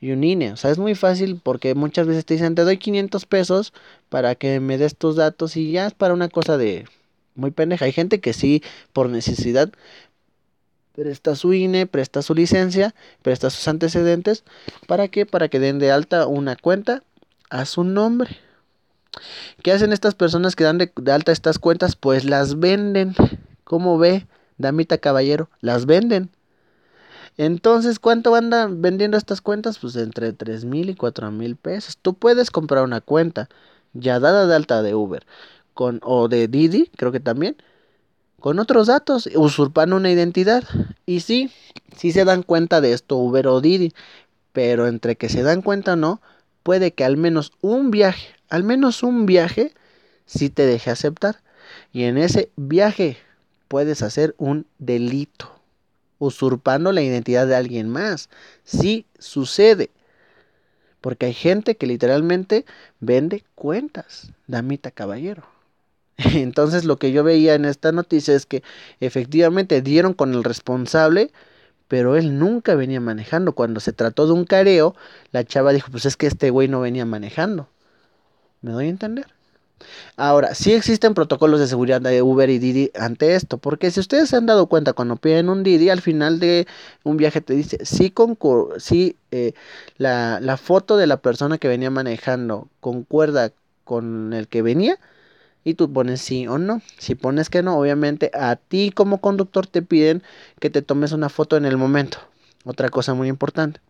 y 0.00 0.12
un 0.12 0.24
INE. 0.24 0.52
O 0.52 0.56
sea, 0.56 0.70
es 0.70 0.78
muy 0.78 0.94
fácil 0.94 1.40
porque 1.42 1.74
muchas 1.74 2.06
veces 2.06 2.24
te 2.26 2.34
dicen, 2.34 2.54
te 2.54 2.62
doy 2.64 2.78
500 2.78 3.26
pesos 3.26 3.72
para 4.08 4.34
que 4.34 4.60
me 4.60 4.78
des 4.78 4.96
tus 4.96 5.16
datos 5.16 5.56
y 5.56 5.72
ya 5.72 5.86
es 5.86 5.94
para 5.94 6.14
una 6.14 6.28
cosa 6.28 6.58
de 6.58 6.86
muy 7.34 7.50
pendeja. 7.50 7.84
Hay 7.84 7.92
gente 7.92 8.20
que 8.20 8.32
sí, 8.32 8.62
por 8.92 9.08
necesidad, 9.08 9.70
presta 10.96 11.36
su 11.36 11.52
INE, 11.52 11.86
presta 11.86 12.22
su 12.22 12.34
licencia, 12.34 12.94
presta 13.22 13.50
sus 13.50 13.68
antecedentes. 13.68 14.44
¿Para 14.86 15.08
qué? 15.08 15.26
Para 15.26 15.48
que 15.48 15.60
den 15.60 15.78
de 15.78 15.92
alta 15.92 16.26
una 16.26 16.56
cuenta 16.56 17.02
a 17.50 17.66
su 17.66 17.84
nombre. 17.84 18.38
¿Qué 19.62 19.72
hacen 19.72 19.92
estas 19.92 20.14
personas 20.14 20.56
que 20.56 20.64
dan 20.64 20.78
de, 20.78 20.90
alta 21.12 21.32
estas 21.32 21.58
cuentas? 21.58 21.96
Pues 21.96 22.24
las 22.24 22.58
venden. 22.58 23.14
¿Cómo 23.64 23.98
ve, 23.98 24.26
damita 24.56 24.98
caballero? 24.98 25.50
Las 25.60 25.84
venden. 25.86 26.30
Entonces, 27.36 27.98
¿cuánto 27.98 28.34
andan 28.34 28.80
vendiendo 28.80 29.18
estas 29.18 29.42
cuentas? 29.42 29.78
Pues 29.78 29.96
entre 29.96 30.32
3 30.32 30.64
mil 30.64 30.88
y 30.88 30.94
4 30.94 31.30
mil 31.30 31.56
pesos. 31.56 31.98
Tú 32.00 32.14
puedes 32.14 32.50
comprar 32.50 32.82
una 32.84 33.02
cuenta 33.02 33.50
ya 33.92 34.18
dada 34.18 34.46
de 34.46 34.54
alta 34.54 34.82
de 34.82 34.94
Uber 34.94 35.26
con, 35.74 36.00
o 36.02 36.28
de 36.28 36.48
Didi, 36.48 36.90
creo 36.96 37.12
que 37.12 37.20
también, 37.20 37.56
con 38.40 38.58
otros 38.58 38.86
datos, 38.86 39.28
usurpando 39.34 39.96
una 39.96 40.10
identidad. 40.10 40.64
Y 41.06 41.20
sí, 41.20 41.50
sí 41.96 42.12
se 42.12 42.24
dan 42.24 42.42
cuenta 42.42 42.80
de 42.80 42.92
esto 42.92 43.16
Uber 43.16 43.46
o 43.48 43.60
Didi, 43.60 43.92
pero 44.52 44.86
entre 44.86 45.16
que 45.16 45.28
se 45.28 45.42
dan 45.42 45.62
cuenta 45.62 45.94
o 45.94 45.96
no, 45.96 46.20
puede 46.62 46.92
que 46.92 47.04
al 47.04 47.16
menos 47.16 47.52
un 47.60 47.90
viaje, 47.90 48.28
al 48.48 48.64
menos 48.64 49.02
un 49.02 49.26
viaje, 49.26 49.72
sí 50.26 50.50
te 50.50 50.66
deje 50.66 50.90
aceptar. 50.90 51.42
Y 51.92 52.04
en 52.04 52.18
ese 52.18 52.50
viaje 52.56 53.16
puedes 53.68 54.02
hacer 54.02 54.34
un 54.38 54.66
delito 54.78 55.56
usurpando 56.18 56.92
la 56.92 57.02
identidad 57.02 57.46
de 57.46 57.56
alguien 57.56 57.88
más. 57.88 58.28
Sí 58.64 59.06
sucede. 59.18 59.90
Porque 61.00 61.26
hay 61.26 61.34
gente 61.34 61.76
que 61.76 61.86
literalmente 61.86 62.64
vende 63.00 63.44
cuentas, 63.54 64.32
damita 64.46 64.90
caballero. 64.90 65.55
Entonces 66.34 66.84
lo 66.84 66.98
que 66.98 67.12
yo 67.12 67.24
veía 67.24 67.54
en 67.54 67.64
esta 67.64 67.92
noticia 67.92 68.34
es 68.34 68.46
que 68.46 68.62
efectivamente 69.00 69.82
dieron 69.82 70.14
con 70.14 70.34
el 70.34 70.44
responsable, 70.44 71.30
pero 71.88 72.16
él 72.16 72.38
nunca 72.38 72.74
venía 72.74 73.00
manejando. 73.00 73.54
Cuando 73.54 73.80
se 73.80 73.92
trató 73.92 74.26
de 74.26 74.32
un 74.32 74.44
careo, 74.44 74.94
la 75.32 75.44
chava 75.44 75.72
dijo, 75.72 75.90
pues 75.90 76.06
es 76.06 76.16
que 76.16 76.26
este 76.26 76.50
güey 76.50 76.68
no 76.68 76.80
venía 76.80 77.04
manejando. 77.04 77.68
¿Me 78.62 78.72
doy 78.72 78.86
a 78.86 78.90
entender? 78.90 79.26
Ahora, 80.16 80.54
sí 80.54 80.72
existen 80.72 81.14
protocolos 81.14 81.60
de 81.60 81.66
seguridad 81.66 82.00
de 82.00 82.22
Uber 82.22 82.48
y 82.48 82.58
Didi 82.58 82.90
ante 82.98 83.34
esto, 83.34 83.58
porque 83.58 83.90
si 83.90 84.00
ustedes 84.00 84.30
se 84.30 84.36
han 84.36 84.46
dado 84.46 84.66
cuenta 84.68 84.94
cuando 84.94 85.16
piden 85.16 85.50
un 85.50 85.62
Didi, 85.62 85.90
al 85.90 86.00
final 86.00 86.40
de 86.40 86.66
un 87.04 87.18
viaje 87.18 87.42
te 87.42 87.54
dice 87.54 87.84
si, 87.84 88.12
si 88.78 89.16
eh, 89.30 89.52
la, 89.98 90.40
la 90.40 90.56
foto 90.56 90.96
de 90.96 91.06
la 91.06 91.18
persona 91.18 91.58
que 91.58 91.68
venía 91.68 91.90
manejando 91.90 92.68
concuerda 92.80 93.52
con 93.84 94.32
el 94.32 94.48
que 94.48 94.62
venía, 94.62 94.98
y 95.66 95.74
tú 95.74 95.92
pones 95.92 96.20
sí 96.20 96.46
o 96.46 96.58
no. 96.58 96.80
Si 96.96 97.16
pones 97.16 97.50
que 97.50 97.60
no, 97.60 97.76
obviamente 97.76 98.30
a 98.34 98.54
ti 98.54 98.92
como 98.94 99.20
conductor 99.20 99.66
te 99.66 99.82
piden 99.82 100.22
que 100.60 100.70
te 100.70 100.80
tomes 100.80 101.10
una 101.10 101.28
foto 101.28 101.56
en 101.56 101.64
el 101.64 101.76
momento. 101.76 102.18
Otra 102.64 102.88
cosa 102.88 103.14
muy 103.14 103.26
importante. 103.26 103.80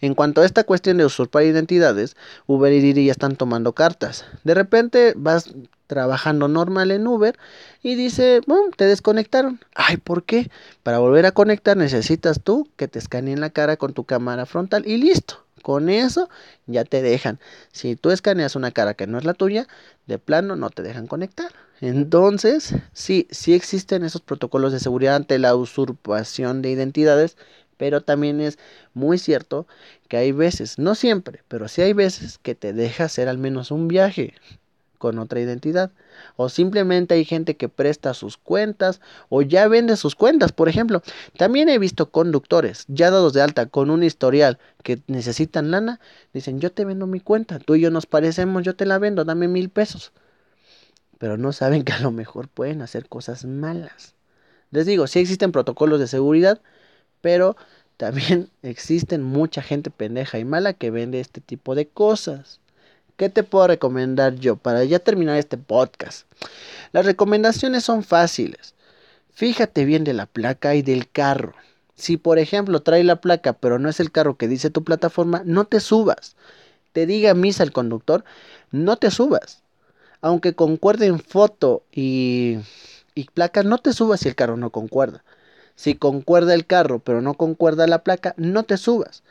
En 0.00 0.14
cuanto 0.14 0.40
a 0.40 0.46
esta 0.46 0.64
cuestión 0.64 0.96
de 0.96 1.04
usurpar 1.04 1.44
identidades, 1.44 2.16
Uber 2.46 2.72
y 2.72 2.80
Didi 2.80 3.04
ya 3.04 3.12
están 3.12 3.36
tomando 3.36 3.74
cartas. 3.74 4.24
De 4.44 4.54
repente 4.54 5.12
vas 5.14 5.52
trabajando 5.88 6.48
normal 6.48 6.90
en 6.90 7.06
Uber 7.06 7.38
y 7.82 7.94
dice, 7.94 8.40
boom, 8.46 8.70
te 8.74 8.86
desconectaron. 8.86 9.60
Ay, 9.74 9.98
¿por 9.98 10.24
qué? 10.24 10.50
Para 10.82 11.00
volver 11.00 11.26
a 11.26 11.32
conectar 11.32 11.76
necesitas 11.76 12.40
tú 12.42 12.66
que 12.76 12.88
te 12.88 12.98
escaneen 12.98 13.42
la 13.42 13.50
cara 13.50 13.76
con 13.76 13.92
tu 13.92 14.04
cámara 14.04 14.46
frontal 14.46 14.86
y 14.86 14.96
listo. 14.96 15.45
Con 15.66 15.88
eso 15.88 16.28
ya 16.66 16.84
te 16.84 17.02
dejan. 17.02 17.40
Si 17.72 17.96
tú 17.96 18.12
escaneas 18.12 18.54
una 18.54 18.70
cara 18.70 18.94
que 18.94 19.08
no 19.08 19.18
es 19.18 19.24
la 19.24 19.34
tuya, 19.34 19.66
de 20.06 20.16
plano 20.16 20.54
no 20.54 20.70
te 20.70 20.84
dejan 20.84 21.08
conectar. 21.08 21.50
Entonces, 21.80 22.76
sí, 22.92 23.26
sí 23.32 23.52
existen 23.52 24.04
esos 24.04 24.20
protocolos 24.20 24.72
de 24.72 24.78
seguridad 24.78 25.16
ante 25.16 25.40
la 25.40 25.56
usurpación 25.56 26.62
de 26.62 26.70
identidades, 26.70 27.36
pero 27.78 28.00
también 28.00 28.40
es 28.40 28.60
muy 28.94 29.18
cierto 29.18 29.66
que 30.06 30.18
hay 30.18 30.30
veces, 30.30 30.78
no 30.78 30.94
siempre, 30.94 31.42
pero 31.48 31.66
sí 31.66 31.82
hay 31.82 31.94
veces 31.94 32.38
que 32.38 32.54
te 32.54 32.72
deja 32.72 33.06
hacer 33.06 33.28
al 33.28 33.38
menos 33.38 33.72
un 33.72 33.88
viaje 33.88 34.34
con 34.96 35.18
otra 35.18 35.40
identidad. 35.40 35.90
O 36.36 36.48
simplemente 36.48 37.14
hay 37.14 37.24
gente 37.24 37.56
que 37.56 37.68
presta 37.68 38.14
sus 38.14 38.36
cuentas 38.36 39.00
o 39.28 39.42
ya 39.42 39.68
vende 39.68 39.96
sus 39.96 40.14
cuentas. 40.14 40.52
Por 40.52 40.68
ejemplo, 40.68 41.02
también 41.36 41.68
he 41.68 41.78
visto 41.78 42.10
conductores 42.10 42.84
ya 42.88 43.10
dados 43.10 43.32
de 43.32 43.42
alta 43.42 43.66
con 43.66 43.90
un 43.90 44.02
historial 44.02 44.58
que 44.82 45.00
necesitan 45.06 45.70
lana. 45.70 46.00
Dicen, 46.32 46.60
yo 46.60 46.72
te 46.72 46.84
vendo 46.84 47.06
mi 47.06 47.20
cuenta, 47.20 47.58
tú 47.58 47.74
y 47.74 47.80
yo 47.80 47.90
nos 47.90 48.06
parecemos, 48.06 48.62
yo 48.62 48.76
te 48.76 48.86
la 48.86 48.98
vendo, 48.98 49.24
dame 49.24 49.48
mil 49.48 49.70
pesos. 49.70 50.12
Pero 51.18 51.38
no 51.38 51.52
saben 51.52 51.84
que 51.84 51.92
a 51.92 52.00
lo 52.00 52.10
mejor 52.10 52.48
pueden 52.48 52.82
hacer 52.82 53.08
cosas 53.08 53.44
malas. 53.44 54.14
Les 54.70 54.86
digo, 54.86 55.06
sí 55.06 55.20
existen 55.20 55.52
protocolos 55.52 56.00
de 56.00 56.06
seguridad, 56.06 56.60
pero 57.20 57.56
también 57.96 58.50
existen 58.62 59.22
mucha 59.22 59.62
gente 59.62 59.90
pendeja 59.90 60.38
y 60.38 60.44
mala 60.44 60.72
que 60.74 60.90
vende 60.90 61.20
este 61.20 61.40
tipo 61.40 61.74
de 61.74 61.88
cosas. 61.88 62.60
¿Qué 63.16 63.30
te 63.30 63.42
puedo 63.42 63.66
recomendar 63.66 64.34
yo 64.34 64.56
para 64.56 64.84
ya 64.84 64.98
terminar 64.98 65.38
este 65.38 65.56
podcast? 65.56 66.26
Las 66.92 67.06
recomendaciones 67.06 67.82
son 67.82 68.04
fáciles. 68.04 68.74
Fíjate 69.32 69.86
bien 69.86 70.04
de 70.04 70.12
la 70.12 70.26
placa 70.26 70.74
y 70.74 70.82
del 70.82 71.08
carro. 71.08 71.54
Si 71.94 72.18
por 72.18 72.38
ejemplo 72.38 72.82
trae 72.82 73.04
la 73.04 73.22
placa 73.22 73.54
pero 73.54 73.78
no 73.78 73.88
es 73.88 74.00
el 74.00 74.12
carro 74.12 74.36
que 74.36 74.48
dice 74.48 74.68
tu 74.68 74.84
plataforma, 74.84 75.40
no 75.46 75.64
te 75.64 75.80
subas. 75.80 76.36
Te 76.92 77.06
diga 77.06 77.32
misa 77.32 77.62
el 77.62 77.72
conductor, 77.72 78.22
no 78.70 78.98
te 78.98 79.10
subas. 79.10 79.62
Aunque 80.20 80.54
concuerden 80.54 81.18
foto 81.18 81.84
y, 81.92 82.58
y 83.14 83.24
placa, 83.32 83.62
no 83.62 83.78
te 83.78 83.94
subas 83.94 84.20
si 84.20 84.28
el 84.28 84.34
carro 84.34 84.58
no 84.58 84.68
concuerda. 84.68 85.24
Si 85.74 85.94
concuerda 85.94 86.52
el 86.52 86.66
carro 86.66 86.98
pero 86.98 87.22
no 87.22 87.32
concuerda 87.32 87.86
la 87.86 88.04
placa, 88.04 88.34
no 88.36 88.64
te 88.64 88.76
subas. 88.76 89.22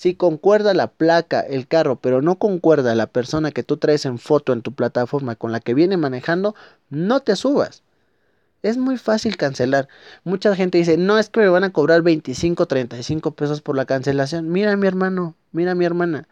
Si 0.00 0.14
concuerda 0.14 0.72
la 0.72 0.86
placa, 0.86 1.40
el 1.40 1.68
carro, 1.68 1.96
pero 1.96 2.22
no 2.22 2.38
concuerda 2.38 2.94
la 2.94 3.06
persona 3.06 3.50
que 3.50 3.62
tú 3.62 3.76
traes 3.76 4.06
en 4.06 4.16
foto 4.18 4.54
en 4.54 4.62
tu 4.62 4.72
plataforma 4.72 5.36
con 5.36 5.52
la 5.52 5.60
que 5.60 5.74
viene 5.74 5.98
manejando, 5.98 6.54
no 6.88 7.20
te 7.20 7.36
subas. 7.36 7.82
Es 8.62 8.78
muy 8.78 8.96
fácil 8.96 9.36
cancelar. 9.36 9.88
Mucha 10.24 10.56
gente 10.56 10.78
dice, 10.78 10.96
no 10.96 11.18
es 11.18 11.28
que 11.28 11.40
me 11.40 11.50
van 11.50 11.64
a 11.64 11.74
cobrar 11.74 12.00
25, 12.00 12.64
35 12.64 13.32
pesos 13.32 13.60
por 13.60 13.76
la 13.76 13.84
cancelación. 13.84 14.48
Mira 14.48 14.74
mi 14.78 14.86
hermano, 14.86 15.34
mira 15.52 15.74
mi 15.74 15.84
hermana. 15.84 16.26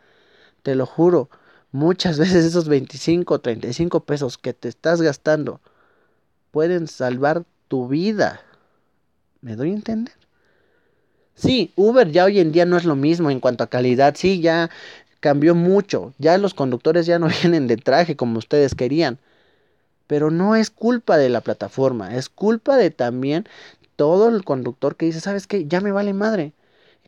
Te 0.62 0.74
lo 0.74 0.86
juro, 0.86 1.28
muchas 1.70 2.18
veces 2.18 2.46
esos 2.46 2.68
25, 2.68 3.40
35 3.40 4.00
pesos 4.04 4.38
que 4.38 4.54
te 4.54 4.70
estás 4.70 5.02
gastando 5.02 5.60
pueden 6.52 6.86
salvar 6.86 7.44
tu 7.68 7.86
vida. 7.86 8.40
¿Me 9.42 9.56
doy 9.56 9.72
a 9.72 9.74
entender? 9.74 10.14
Sí, 11.38 11.72
Uber 11.76 12.10
ya 12.10 12.24
hoy 12.24 12.40
en 12.40 12.50
día 12.50 12.66
no 12.66 12.76
es 12.76 12.84
lo 12.84 12.96
mismo 12.96 13.30
en 13.30 13.38
cuanto 13.38 13.62
a 13.62 13.68
calidad, 13.68 14.16
sí, 14.16 14.40
ya 14.40 14.70
cambió 15.20 15.54
mucho, 15.54 16.12
ya 16.18 16.36
los 16.36 16.52
conductores 16.52 17.06
ya 17.06 17.20
no 17.20 17.28
vienen 17.42 17.68
de 17.68 17.76
traje 17.76 18.16
como 18.16 18.38
ustedes 18.38 18.74
querían, 18.74 19.18
pero 20.06 20.30
no 20.30 20.56
es 20.56 20.70
culpa 20.70 21.16
de 21.18 21.28
la 21.30 21.42
plataforma, 21.42 22.16
es 22.16 22.28
culpa 22.28 22.76
de 22.76 22.90
también 22.90 23.48
todo 23.96 24.28
el 24.28 24.44
conductor 24.44 24.96
que 24.96 25.06
dice, 25.06 25.20
¿sabes 25.20 25.46
qué? 25.46 25.66
Ya 25.66 25.80
me 25.80 25.92
vale 25.92 26.14
madre. 26.14 26.52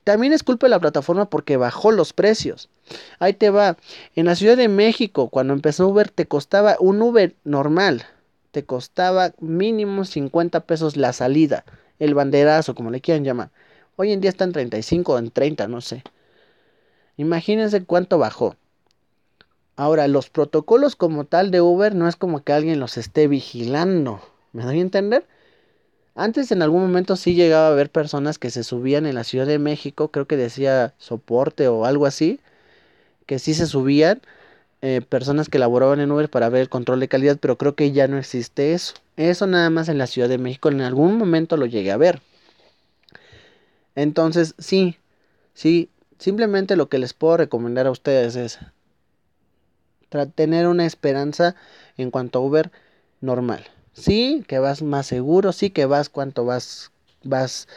También 0.04 0.32
es 0.32 0.42
culpa 0.42 0.66
de 0.66 0.72
la 0.72 0.80
plataforma 0.80 1.30
porque 1.30 1.56
bajó 1.56 1.92
los 1.92 2.12
precios. 2.12 2.68
Ahí 3.20 3.34
te 3.34 3.50
va. 3.50 3.76
En 4.16 4.26
la 4.26 4.36
Ciudad 4.36 4.56
de 4.56 4.68
México, 4.68 5.28
cuando 5.28 5.52
empezó 5.52 5.88
Uber, 5.88 6.10
te 6.10 6.26
costaba 6.26 6.76
un 6.80 7.02
Uber 7.02 7.34
normal. 7.44 8.04
Te 8.52 8.64
costaba 8.64 9.32
mínimo 9.40 10.04
50 10.04 10.60
pesos 10.60 10.96
la 10.96 11.12
salida. 11.12 11.64
El 11.98 12.14
banderazo, 12.14 12.74
como 12.74 12.90
le 12.90 13.00
quieran 13.00 13.24
llamar. 13.24 13.50
Hoy 14.02 14.12
en 14.12 14.22
día 14.22 14.30
está 14.30 14.44
en 14.44 14.52
35 14.52 15.12
o 15.12 15.18
en 15.18 15.30
30, 15.30 15.68
no 15.68 15.82
sé. 15.82 16.02
Imagínense 17.18 17.84
cuánto 17.84 18.16
bajó. 18.16 18.56
Ahora, 19.76 20.08
los 20.08 20.30
protocolos 20.30 20.96
como 20.96 21.24
tal 21.24 21.50
de 21.50 21.60
Uber 21.60 21.94
no 21.94 22.08
es 22.08 22.16
como 22.16 22.42
que 22.42 22.54
alguien 22.54 22.80
los 22.80 22.96
esté 22.96 23.28
vigilando. 23.28 24.22
¿Me 24.54 24.64
doy 24.64 24.78
a 24.78 24.80
entender? 24.80 25.26
Antes 26.14 26.50
en 26.50 26.62
algún 26.62 26.80
momento 26.80 27.14
sí 27.14 27.34
llegaba 27.34 27.66
a 27.66 27.72
haber 27.72 27.90
personas 27.90 28.38
que 28.38 28.48
se 28.48 28.64
subían 28.64 29.04
en 29.04 29.16
la 29.16 29.24
Ciudad 29.24 29.44
de 29.44 29.58
México, 29.58 30.08
creo 30.08 30.26
que 30.26 30.38
decía 30.38 30.94
soporte 30.96 31.68
o 31.68 31.84
algo 31.84 32.06
así, 32.06 32.40
que 33.26 33.38
sí 33.38 33.52
se 33.52 33.66
subían, 33.66 34.22
eh, 34.80 35.02
personas 35.06 35.50
que 35.50 35.58
laboraban 35.58 36.00
en 36.00 36.10
Uber 36.10 36.30
para 36.30 36.48
ver 36.48 36.62
el 36.62 36.70
control 36.70 37.00
de 37.00 37.08
calidad, 37.08 37.36
pero 37.38 37.58
creo 37.58 37.74
que 37.74 37.92
ya 37.92 38.08
no 38.08 38.16
existe 38.16 38.72
eso. 38.72 38.94
Eso 39.18 39.46
nada 39.46 39.68
más 39.68 39.90
en 39.90 39.98
la 39.98 40.06
Ciudad 40.06 40.30
de 40.30 40.38
México 40.38 40.70
en 40.70 40.80
algún 40.80 41.18
momento 41.18 41.58
lo 41.58 41.66
llegué 41.66 41.92
a 41.92 41.98
ver. 41.98 42.22
Entonces, 43.94 44.54
sí, 44.58 44.96
sí, 45.54 45.90
simplemente 46.18 46.76
lo 46.76 46.88
que 46.88 46.98
les 46.98 47.14
puedo 47.14 47.36
recomendar 47.36 47.86
a 47.86 47.90
ustedes 47.90 48.36
es 48.36 48.58
tener 50.34 50.66
una 50.66 50.86
esperanza 50.86 51.54
en 51.96 52.10
cuanto 52.10 52.38
a 52.38 52.42
Uber 52.42 52.70
normal. 53.20 53.64
Sí, 53.92 54.44
que 54.46 54.58
vas 54.58 54.82
más 54.82 55.06
seguro, 55.06 55.52
sí 55.52 55.70
que 55.70 55.86
vas 55.86 56.08
cuánto 56.08 56.44
vas 56.44 56.90
vas 57.22 57.68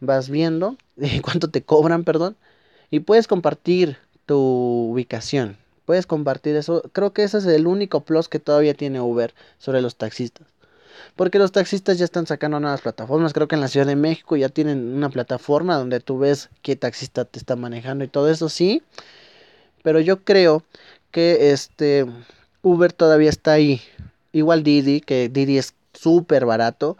vas 0.00 0.28
viendo, 0.28 0.76
cuánto 1.22 1.50
te 1.50 1.62
cobran, 1.62 2.04
perdón, 2.04 2.36
y 2.90 3.00
puedes 3.00 3.26
compartir 3.26 3.98
tu 4.26 4.38
ubicación. 4.38 5.56
Puedes 5.84 6.06
compartir 6.06 6.56
eso. 6.56 6.82
Creo 6.92 7.12
que 7.12 7.24
ese 7.24 7.38
es 7.38 7.46
el 7.46 7.66
único 7.66 8.02
plus 8.02 8.28
que 8.28 8.38
todavía 8.38 8.74
tiene 8.74 9.00
Uber 9.00 9.34
sobre 9.58 9.80
los 9.80 9.96
taxistas. 9.96 10.46
Porque 11.16 11.38
los 11.38 11.52
taxistas 11.52 11.98
ya 11.98 12.04
están 12.04 12.26
sacando 12.26 12.60
nuevas 12.60 12.80
plataformas. 12.80 13.32
Creo 13.32 13.48
que 13.48 13.54
en 13.54 13.60
la 13.60 13.68
Ciudad 13.68 13.86
de 13.86 13.96
México 13.96 14.36
ya 14.36 14.48
tienen 14.48 14.94
una 14.94 15.10
plataforma 15.10 15.76
donde 15.76 16.00
tú 16.00 16.18
ves 16.18 16.50
qué 16.62 16.76
taxista 16.76 17.24
te 17.24 17.38
está 17.38 17.56
manejando 17.56 18.04
y 18.04 18.08
todo 18.08 18.30
eso, 18.30 18.48
sí. 18.48 18.82
Pero 19.82 20.00
yo 20.00 20.24
creo 20.24 20.64
que 21.10 21.52
este 21.52 22.06
Uber 22.62 22.92
todavía 22.92 23.30
está 23.30 23.52
ahí. 23.52 23.80
Igual 24.32 24.62
Didi, 24.62 25.00
que 25.00 25.28
Didi 25.28 25.58
es 25.58 25.74
súper 25.92 26.46
barato. 26.46 26.96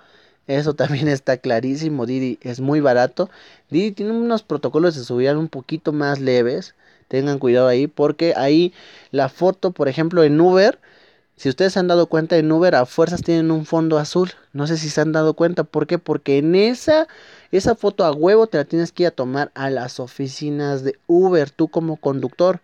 Eso 0.46 0.74
también 0.76 1.08
está 1.08 1.38
clarísimo. 1.38 2.06
Didi 2.06 2.38
es 2.42 2.60
muy 2.60 2.80
barato. 2.80 3.30
Didi 3.70 3.92
tiene 3.92 4.12
unos 4.12 4.42
protocolos 4.42 4.94
de 4.96 5.04
seguridad 5.04 5.36
un 5.36 5.48
poquito 5.48 5.92
más 5.92 6.20
leves. 6.20 6.74
Tengan 7.08 7.38
cuidado 7.38 7.68
ahí 7.68 7.86
porque 7.86 8.34
ahí 8.36 8.72
la 9.10 9.28
foto, 9.28 9.70
por 9.72 9.88
ejemplo, 9.88 10.24
en 10.24 10.40
Uber 10.40 10.78
si 11.42 11.48
ustedes 11.48 11.72
se 11.72 11.80
han 11.80 11.88
dado 11.88 12.06
cuenta, 12.06 12.36
en 12.36 12.52
Uber 12.52 12.76
a 12.76 12.86
fuerzas 12.86 13.20
tienen 13.20 13.50
un 13.50 13.66
fondo 13.66 13.98
azul. 13.98 14.30
No 14.52 14.68
sé 14.68 14.76
si 14.76 14.88
se 14.88 15.00
han 15.00 15.10
dado 15.10 15.34
cuenta. 15.34 15.64
¿Por 15.64 15.88
qué? 15.88 15.98
Porque 15.98 16.38
en 16.38 16.54
esa, 16.54 17.08
esa 17.50 17.74
foto 17.74 18.04
a 18.04 18.12
huevo 18.12 18.46
te 18.46 18.58
la 18.58 18.64
tienes 18.64 18.92
que 18.92 19.02
ir 19.02 19.06
a 19.08 19.10
tomar 19.10 19.50
a 19.56 19.68
las 19.68 19.98
oficinas 19.98 20.84
de 20.84 21.00
Uber, 21.08 21.50
tú 21.50 21.66
como 21.66 21.96
conductor. 21.96 22.60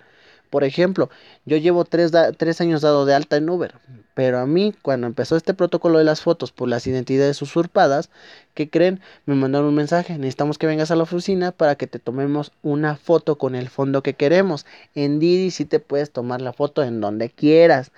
Por 0.50 0.64
ejemplo, 0.64 1.10
yo 1.44 1.56
llevo 1.56 1.84
tres, 1.84 2.12
tres, 2.36 2.60
años 2.60 2.80
dado 2.80 3.04
de 3.04 3.14
alta 3.14 3.36
en 3.36 3.48
Uber, 3.50 3.74
pero 4.14 4.38
a 4.38 4.46
mí 4.46 4.74
cuando 4.82 5.06
empezó 5.06 5.36
este 5.36 5.54
protocolo 5.54 5.98
de 5.98 6.04
las 6.04 6.22
fotos 6.22 6.52
por 6.52 6.68
las 6.68 6.86
identidades 6.86 7.40
usurpadas, 7.42 8.10
¿qué 8.54 8.70
creen? 8.70 9.00
Me 9.26 9.34
mandaron 9.34 9.68
un 9.68 9.74
mensaje, 9.74 10.16
necesitamos 10.16 10.58
que 10.58 10.66
vengas 10.66 10.90
a 10.90 10.96
la 10.96 11.02
oficina 11.02 11.52
para 11.52 11.74
que 11.74 11.86
te 11.86 11.98
tomemos 11.98 12.52
una 12.62 12.96
foto 12.96 13.36
con 13.36 13.54
el 13.54 13.68
fondo 13.68 14.02
que 14.02 14.14
queremos. 14.14 14.64
En 14.94 15.18
Didi 15.18 15.50
sí 15.50 15.64
te 15.64 15.80
puedes 15.80 16.10
tomar 16.10 16.40
la 16.40 16.52
foto 16.52 16.82
en 16.82 17.00
donde 17.00 17.30
quieras. 17.30 17.92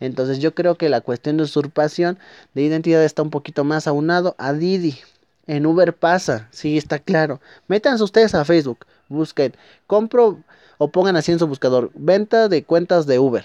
Entonces 0.00 0.38
yo 0.38 0.54
creo 0.54 0.76
que 0.76 0.88
la 0.88 1.00
cuestión 1.00 1.36
de 1.36 1.42
usurpación 1.42 2.18
de 2.54 2.62
identidad 2.62 3.02
está 3.04 3.22
un 3.22 3.30
poquito 3.30 3.64
más 3.64 3.86
aunado 3.86 4.36
a 4.38 4.52
Didi. 4.52 4.98
En 5.46 5.64
Uber 5.66 5.94
pasa, 5.94 6.48
sí, 6.50 6.76
está 6.76 6.98
claro. 6.98 7.40
Métanse 7.68 8.02
ustedes 8.02 8.34
a 8.34 8.44
Facebook, 8.44 8.86
busquen, 9.08 9.54
compro 9.86 10.42
o 10.78 10.88
pongan 10.88 11.16
así 11.16 11.32
en 11.32 11.38
su 11.38 11.46
buscador, 11.46 11.90
venta 11.94 12.48
de 12.48 12.64
cuentas 12.64 13.06
de 13.06 13.18
Uber. 13.18 13.44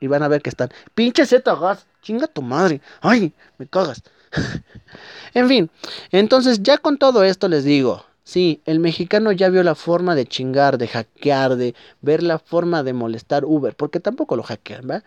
y 0.00 0.06
van 0.06 0.22
a 0.22 0.28
ver 0.28 0.42
que 0.42 0.50
están, 0.50 0.70
pinche 0.94 1.26
Z 1.26 1.54
gas, 1.56 1.86
chinga 2.02 2.28
tu 2.28 2.40
madre, 2.40 2.80
ay, 3.00 3.32
me 3.58 3.66
cagas. 3.66 4.02
en 5.34 5.48
fin, 5.48 5.70
entonces 6.12 6.62
ya 6.62 6.78
con 6.78 6.98
todo 6.98 7.24
esto 7.24 7.48
les 7.48 7.64
digo, 7.64 8.04
sí, 8.22 8.60
el 8.64 8.78
mexicano 8.78 9.32
ya 9.32 9.48
vio 9.48 9.62
la 9.62 9.74
forma 9.74 10.14
de 10.14 10.26
chingar, 10.26 10.78
de 10.78 10.86
hackear, 10.88 11.56
de 11.56 11.74
ver 12.00 12.22
la 12.22 12.38
forma 12.38 12.82
de 12.82 12.92
molestar 12.92 13.44
Uber, 13.44 13.74
porque 13.74 14.00
tampoco 14.00 14.36
lo 14.36 14.42
hackean, 14.42 14.88
¿va? 14.88 15.02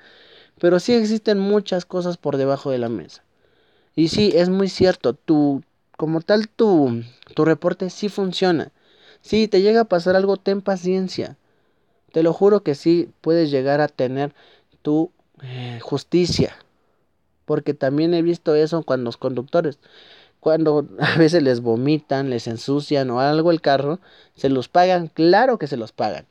Pero 0.60 0.80
sí 0.80 0.94
existen 0.94 1.40
muchas 1.40 1.86
cosas 1.86 2.18
por 2.18 2.38
debajo 2.38 2.72
de 2.72 2.80
la 2.80 2.90
mesa. 2.90 3.24
Y 3.96 4.08
sí, 4.08 4.32
es 4.36 4.50
muy 4.50 4.70
cierto, 4.70 5.14
tu, 5.14 5.64
como 5.98 6.22
tal 6.22 6.48
tu, 6.50 7.04
tu 7.36 7.46
reporte 7.46 7.90
sí 7.90 8.10
funciona. 8.10 8.72
Si 9.22 9.48
te 9.48 9.62
llega 9.62 9.82
a 9.82 9.86
pasar 9.86 10.16
algo, 10.16 10.38
ten 10.38 10.62
paciencia. 10.62 11.38
Te 12.12 12.24
lo 12.24 12.34
juro 12.34 12.64
que 12.64 12.76
sí 12.76 13.10
puedes 13.22 13.52
llegar 13.52 13.82
a 13.82 13.88
tener 13.88 14.34
tu 14.82 15.12
eh, 15.42 15.80
justicia. 15.82 16.56
Porque 17.46 17.74
también 17.74 18.14
he 18.14 18.22
visto 18.22 18.56
eso 18.56 18.84
con 18.84 19.04
los 19.04 19.18
conductores. 19.18 19.80
Cuando 20.40 20.88
a 21.00 21.18
veces 21.18 21.44
les 21.44 21.62
vomitan, 21.62 22.30
les 22.30 22.48
ensucian 22.48 23.10
o 23.10 23.20
algo 23.20 23.52
el 23.52 23.62
carro, 23.62 24.00
se 24.36 24.50
los 24.50 24.68
pagan, 24.68 25.08
claro 25.08 25.58
que 25.58 25.68
se 25.68 25.78
los 25.78 25.92
pagan. 25.92 26.26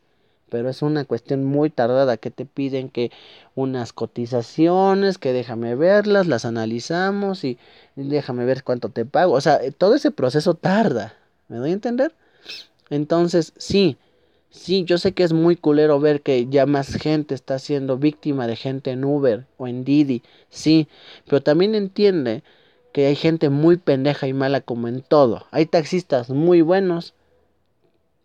Pero 0.51 0.69
es 0.69 0.83
una 0.83 1.05
cuestión 1.05 1.45
muy 1.45 1.71
tardada 1.71 2.17
que 2.17 2.33
te 2.33 2.45
piden 2.45 2.89
que 2.89 3.13
unas 3.55 3.93
cotizaciones, 3.93 5.17
que 5.17 5.33
déjame 5.33 5.77
verlas, 5.77 6.27
las 6.27 6.45
analizamos 6.45 7.45
y 7.45 7.57
déjame 7.95 8.45
ver 8.45 8.65
cuánto 8.65 8.89
te 8.89 9.05
pago. 9.05 9.35
O 9.35 9.41
sea, 9.41 9.61
todo 9.79 9.95
ese 9.95 10.11
proceso 10.11 10.55
tarda. 10.55 11.15
¿Me 11.47 11.59
doy 11.59 11.71
a 11.71 11.75
entender? 11.75 12.15
Entonces, 12.91 13.53
sí, 13.57 13.97
Sí, 14.51 14.85
yo 14.85 14.99
sé 14.99 15.13
que 15.13 15.23
es 15.23 15.33
muy 15.33 15.57
culero 15.57 16.01
ver 16.01 16.23
que 16.23 16.47
ya 16.49 16.67
más 16.67 16.95
gente 16.97 17.35
está 17.35 17.59
siendo 17.61 17.99
víctima 17.99 18.49
de 18.49 18.57
gente 18.57 18.91
en 18.91 19.05
Uber 19.05 19.47
o 19.59 19.69
en 19.69 19.85
Didi, 19.85 20.23
sí, 20.49 20.89
pero 21.27 21.41
también 21.41 21.77
entiende 21.77 22.43
que 22.93 23.07
hay 23.07 23.15
gente 23.15 23.49
muy 23.49 23.77
pendeja 23.77 24.27
y 24.27 24.33
mala 24.33 24.61
como 24.61 24.89
en 24.89 25.03
todo. 25.03 25.47
Hay 25.53 25.67
taxistas 25.67 26.31
muy 26.31 26.63
buenos, 26.63 27.15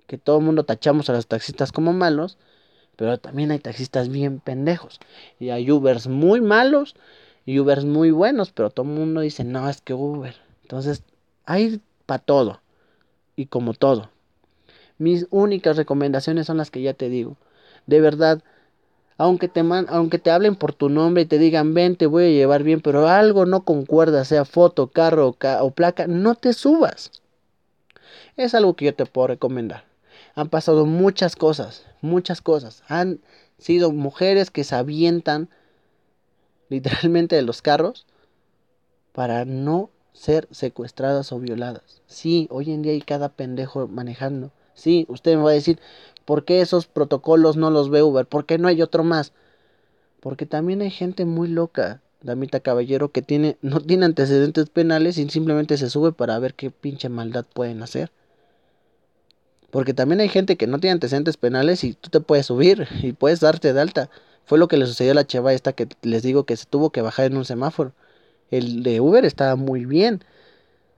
que 0.07 0.17
todo 0.17 0.39
el 0.39 0.45
mundo 0.45 0.63
tachamos 0.65 1.09
a 1.09 1.13
los 1.13 1.27
taxistas 1.27 1.71
como 1.71 1.93
malos, 1.93 2.37
pero 2.95 3.17
también 3.19 3.51
hay 3.51 3.59
taxistas 3.59 4.09
bien 4.09 4.39
pendejos. 4.39 4.99
Y 5.39 5.49
hay 5.49 5.69
Ubers 5.71 6.07
muy 6.07 6.41
malos 6.41 6.95
y 7.45 7.59
Ubers 7.59 7.85
muy 7.85 8.11
buenos, 8.11 8.51
pero 8.51 8.71
todo 8.71 8.85
el 8.87 8.93
mundo 8.93 9.21
dice, 9.21 9.43
no, 9.43 9.69
es 9.69 9.81
que 9.81 9.93
Uber. 9.93 10.35
Entonces, 10.63 11.03
hay 11.45 11.81
para 12.07 12.23
todo 12.23 12.61
y 13.35 13.47
como 13.47 13.73
todo. 13.73 14.09
Mis 14.97 15.27
únicas 15.29 15.77
recomendaciones 15.77 16.47
son 16.47 16.57
las 16.57 16.71
que 16.71 16.81
ya 16.81 16.93
te 16.93 17.09
digo. 17.09 17.37
De 17.85 17.99
verdad, 18.01 18.41
aunque 19.17 19.47
te, 19.47 19.63
man, 19.63 19.85
aunque 19.89 20.19
te 20.19 20.31
hablen 20.31 20.55
por 20.55 20.73
tu 20.73 20.89
nombre 20.89 21.23
y 21.23 21.25
te 21.25 21.37
digan, 21.37 21.73
ven, 21.73 21.95
te 21.95 22.05
voy 22.05 22.25
a 22.25 22.29
llevar 22.29 22.63
bien, 22.63 22.81
pero 22.81 23.07
algo 23.07 23.45
no 23.45 23.63
concuerda, 23.63 24.25
sea 24.25 24.45
foto, 24.45 24.87
carro 24.87 25.35
o 25.61 25.71
placa, 25.71 26.07
no 26.07 26.35
te 26.35 26.53
subas. 26.53 27.11
Es 28.35 28.53
algo 28.53 28.75
que 28.75 28.85
yo 28.85 28.95
te 28.95 29.05
puedo 29.05 29.27
recomendar. 29.27 29.85
Han 30.35 30.49
pasado 30.49 30.85
muchas 30.85 31.35
cosas, 31.35 31.85
muchas 32.01 32.41
cosas. 32.41 32.83
Han 32.87 33.21
sido 33.57 33.91
mujeres 33.91 34.51
que 34.51 34.65
se 34.65 34.75
avientan 34.75 35.49
literalmente 36.69 37.35
de 37.35 37.41
los 37.41 37.61
carros 37.61 38.05
para 39.13 39.45
no 39.45 39.89
ser 40.11 40.47
secuestradas 40.51 41.31
o 41.31 41.39
violadas. 41.39 42.01
Sí, 42.07 42.47
hoy 42.49 42.71
en 42.71 42.81
día 42.81 42.91
hay 42.91 43.01
cada 43.01 43.29
pendejo 43.29 43.87
manejando. 43.87 44.51
Sí, 44.75 45.05
usted 45.09 45.35
me 45.35 45.43
va 45.43 45.49
a 45.49 45.53
decir, 45.53 45.79
¿por 46.25 46.45
qué 46.45 46.61
esos 46.61 46.85
protocolos 46.85 47.57
no 47.57 47.71
los 47.71 47.89
ve 47.89 48.03
Uber? 48.03 48.27
¿Por 48.27 48.45
qué 48.45 48.57
no 48.57 48.67
hay 48.67 48.81
otro 48.81 49.03
más? 49.03 49.33
Porque 50.19 50.45
también 50.45 50.81
hay 50.81 50.91
gente 50.91 51.25
muy 51.25 51.47
loca, 51.47 52.01
damita 52.21 52.59
caballero, 52.59 53.11
que 53.11 53.21
tiene, 53.21 53.57
no 53.61 53.79
tiene 53.79 54.05
antecedentes 54.05 54.69
penales 54.69 55.17
y 55.17 55.29
simplemente 55.29 55.77
se 55.77 55.89
sube 55.89 56.11
para 56.11 56.37
ver 56.39 56.53
qué 56.53 56.71
pinche 56.71 57.09
maldad 57.09 57.45
pueden 57.51 57.81
hacer. 57.81 58.11
Porque 59.71 59.93
también 59.93 60.21
hay 60.21 60.29
gente 60.29 60.55
que 60.57 60.67
no 60.67 60.79
tiene 60.79 60.93
antecedentes 60.93 61.37
penales 61.37 61.83
y 61.83 61.93
tú 61.93 62.09
te 62.09 62.21
puedes 62.21 62.45
subir 62.45 62.87
y 63.01 63.13
puedes 63.13 63.39
darte 63.39 63.73
de 63.73 63.81
alta. 63.81 64.09
Fue 64.45 64.57
lo 64.57 64.67
que 64.67 64.77
le 64.77 64.85
sucedió 64.85 65.11
a 65.11 65.15
la 65.15 65.27
cheva 65.27 65.53
esta 65.53 65.73
que 65.73 65.87
les 66.01 66.23
digo 66.23 66.45
que 66.45 66.55
se 66.55 66.65
tuvo 66.65 66.91
que 66.91 67.01
bajar 67.01 67.25
en 67.25 67.37
un 67.37 67.45
semáforo. 67.45 67.93
El 68.51 68.83
de 68.83 69.01
Uber 69.01 69.25
estaba 69.25 69.55
muy 69.55 69.85
bien. 69.85 70.23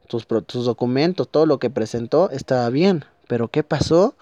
Sus, 0.10 0.28
sus 0.48 0.66
documentos, 0.66 1.28
todo 1.30 1.46
lo 1.46 1.60
que 1.60 1.70
presentó 1.70 2.30
estaba 2.30 2.70
bien. 2.70 3.04
Pero 3.28 3.50
¿qué 3.50 3.64
pasó? 3.64 4.16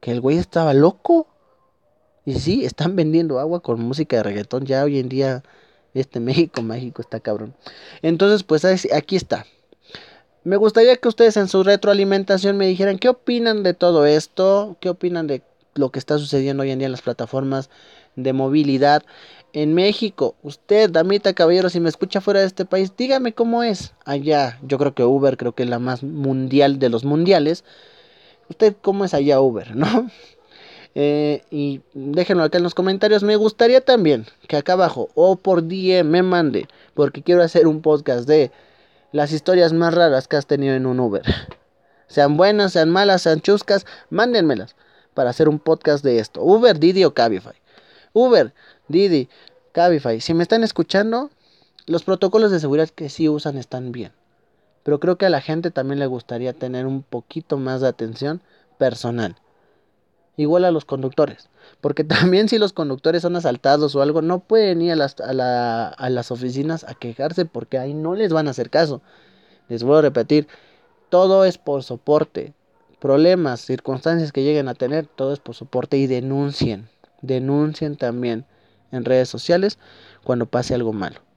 Que 0.00 0.12
el 0.12 0.20
güey 0.20 0.38
estaba 0.38 0.74
loco. 0.74 1.26
Y 2.24 2.34
sí, 2.34 2.64
están 2.64 2.94
vendiendo 2.94 3.40
agua 3.40 3.60
con 3.60 3.80
música 3.80 4.16
de 4.16 4.22
reggaetón. 4.22 4.66
Ya 4.66 4.84
hoy 4.84 4.98
en 4.98 5.08
día, 5.08 5.42
este 5.94 6.20
México 6.20 6.62
mágico 6.62 7.02
está 7.02 7.20
cabrón. 7.20 7.54
Entonces, 8.02 8.42
pues 8.42 8.64
aquí 8.64 9.16
está. 9.16 9.46
Me 10.44 10.56
gustaría 10.56 10.96
que 10.96 11.08
ustedes 11.08 11.36
en 11.36 11.48
su 11.48 11.62
retroalimentación 11.62 12.56
me 12.56 12.66
dijeran 12.66 12.98
qué 12.98 13.08
opinan 13.08 13.62
de 13.62 13.74
todo 13.74 14.06
esto, 14.06 14.76
qué 14.80 14.88
opinan 14.88 15.26
de 15.26 15.42
lo 15.74 15.90
que 15.90 15.98
está 15.98 16.18
sucediendo 16.18 16.62
hoy 16.62 16.70
en 16.70 16.78
día 16.78 16.86
en 16.86 16.92
las 16.92 17.02
plataformas 17.02 17.70
de 18.16 18.32
movilidad 18.32 19.04
en 19.52 19.74
México. 19.74 20.36
Usted, 20.42 20.90
damita 20.90 21.32
caballero, 21.34 21.70
si 21.70 21.80
me 21.80 21.88
escucha 21.88 22.20
fuera 22.20 22.40
de 22.40 22.46
este 22.46 22.64
país, 22.64 22.92
dígame 22.96 23.32
cómo 23.32 23.62
es 23.62 23.92
allá. 24.04 24.58
Yo 24.62 24.78
creo 24.78 24.94
que 24.94 25.04
Uber 25.04 25.36
creo 25.36 25.54
que 25.54 25.64
es 25.64 25.68
la 25.68 25.78
más 25.78 26.02
mundial 26.02 26.78
de 26.78 26.88
los 26.88 27.04
mundiales. 27.04 27.64
¿Usted 28.48 28.74
cómo 28.80 29.04
es 29.04 29.14
allá 29.14 29.40
Uber, 29.40 29.74
no? 29.76 30.10
Eh, 30.94 31.42
y 31.50 31.80
déjenlo 31.94 32.44
acá 32.44 32.58
en 32.58 32.64
los 32.64 32.74
comentarios. 32.74 33.22
Me 33.22 33.36
gustaría 33.36 33.80
también 33.80 34.26
que 34.48 34.56
acá 34.56 34.72
abajo 34.72 35.10
o 35.14 35.36
por 35.36 35.62
DM 35.62 36.04
me 36.04 36.22
mande, 36.22 36.68
porque 36.94 37.22
quiero 37.22 37.42
hacer 37.42 37.66
un 37.66 37.82
podcast 37.82 38.26
de 38.26 38.50
las 39.12 39.32
historias 39.32 39.72
más 39.72 39.94
raras 39.94 40.28
que 40.28 40.36
has 40.36 40.46
tenido 40.46 40.74
en 40.74 40.86
un 40.86 41.00
Uber. 41.00 41.22
Sean 42.08 42.36
buenas, 42.36 42.72
sean 42.72 42.90
malas, 42.90 43.22
sean 43.22 43.40
chuscas, 43.40 43.86
mándenmelas 44.10 44.74
para 45.14 45.30
hacer 45.30 45.48
un 45.48 45.58
podcast 45.58 46.02
de 46.04 46.20
esto. 46.20 46.42
Uber, 46.42 46.78
Didi 46.78 47.04
o 47.04 47.12
Cabify. 47.12 47.54
Uber, 48.12 48.54
Didi, 48.88 49.28
Cabify. 49.72 50.20
Si 50.20 50.32
me 50.32 50.42
están 50.42 50.64
escuchando, 50.64 51.30
los 51.86 52.04
protocolos 52.04 52.50
de 52.50 52.60
seguridad 52.60 52.88
que 52.88 53.08
sí 53.08 53.28
usan 53.28 53.58
están 53.58 53.92
bien. 53.92 54.12
Pero 54.82 55.00
creo 55.00 55.16
que 55.18 55.26
a 55.26 55.30
la 55.30 55.40
gente 55.40 55.70
también 55.70 55.98
le 55.98 56.06
gustaría 56.06 56.52
tener 56.52 56.86
un 56.86 57.02
poquito 57.02 57.56
más 57.58 57.80
de 57.80 57.88
atención 57.88 58.40
personal. 58.78 59.36
Igual 60.36 60.64
a 60.64 60.70
los 60.70 60.84
conductores. 60.84 61.48
Porque 61.80 62.04
también 62.04 62.48
si 62.48 62.58
los 62.58 62.72
conductores 62.72 63.22
son 63.22 63.36
asaltados 63.36 63.94
o 63.94 64.02
algo, 64.02 64.22
no 64.22 64.40
pueden 64.40 64.80
ir 64.82 64.92
a 64.92 64.96
las, 64.96 65.16
a, 65.20 65.88
a 65.88 66.10
las 66.10 66.30
oficinas 66.30 66.84
a 66.84 66.94
quejarse 66.94 67.44
porque 67.44 67.78
ahí 67.78 67.94
no 67.94 68.14
les 68.14 68.32
van 68.32 68.48
a 68.48 68.52
hacer 68.52 68.70
caso. 68.70 69.02
Les 69.68 69.82
voy 69.82 69.98
a 69.98 70.02
repetir, 70.02 70.48
todo 71.10 71.44
es 71.44 71.58
por 71.58 71.82
soporte. 71.82 72.54
Problemas, 73.00 73.60
circunstancias 73.60 74.32
que 74.32 74.42
lleguen 74.42 74.68
a 74.68 74.74
tener, 74.74 75.06
todo 75.06 75.32
es 75.32 75.38
por 75.38 75.54
soporte 75.54 75.98
y 75.98 76.06
denuncien. 76.06 76.88
Denuncien 77.20 77.96
también 77.96 78.44
en 78.90 79.04
redes 79.04 79.28
sociales 79.28 79.78
cuando 80.24 80.46
pase 80.46 80.74
algo 80.74 80.92
malo. 80.92 81.27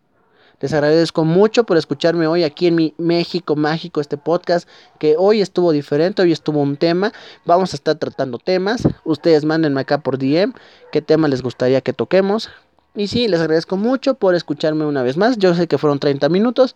Les 0.61 0.73
agradezco 0.73 1.25
mucho 1.25 1.63
por 1.63 1.77
escucharme 1.77 2.27
hoy 2.27 2.43
aquí 2.43 2.67
en 2.67 2.75
mi 2.75 2.93
México 2.99 3.55
Mágico, 3.55 3.99
este 3.99 4.15
podcast 4.17 4.69
que 4.99 5.15
hoy 5.17 5.41
estuvo 5.41 5.71
diferente, 5.71 6.21
hoy 6.21 6.31
estuvo 6.31 6.61
un 6.61 6.77
tema. 6.77 7.11
Vamos 7.45 7.73
a 7.73 7.77
estar 7.77 7.95
tratando 7.95 8.37
temas. 8.37 8.87
Ustedes 9.03 9.43
mándenme 9.43 9.81
acá 9.81 9.97
por 9.97 10.19
DM 10.19 10.53
qué 10.91 11.01
tema 11.01 11.27
les 11.27 11.41
gustaría 11.41 11.81
que 11.81 11.93
toquemos. 11.93 12.51
Y 12.93 13.07
sí, 13.07 13.27
les 13.27 13.39
agradezco 13.39 13.75
mucho 13.75 14.13
por 14.13 14.35
escucharme 14.35 14.85
una 14.85 15.01
vez 15.01 15.17
más. 15.17 15.37
Yo 15.39 15.55
sé 15.55 15.65
que 15.65 15.79
fueron 15.79 15.97
30 15.97 16.29
minutos, 16.29 16.75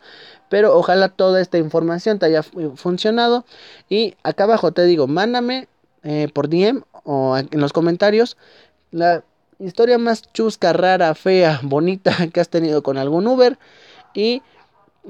pero 0.49 0.75
ojalá 0.75 1.09
toda 1.09 1.39
esta 1.39 1.59
información 1.59 2.17
te 2.17 2.25
haya 2.25 2.41
funcionado. 2.41 3.45
Y 3.87 4.15
acá 4.23 4.45
abajo 4.45 4.71
te 4.71 4.83
digo, 4.85 5.05
mándame 5.05 5.67
eh, 6.01 6.27
por 6.33 6.49
DM 6.49 6.81
o 7.03 7.37
en 7.37 7.61
los 7.61 7.71
comentarios 7.71 8.35
la 8.89 9.23
historia 9.59 9.97
más 9.97 10.21
chusca, 10.33 10.73
rara, 10.73 11.13
fea, 11.15 11.59
bonita 11.63 12.15
que 12.33 12.39
has 12.39 12.49
tenido 12.49 12.83
con 12.83 12.97
algún 12.97 13.27
Uber 13.27 13.57
y 14.13 14.41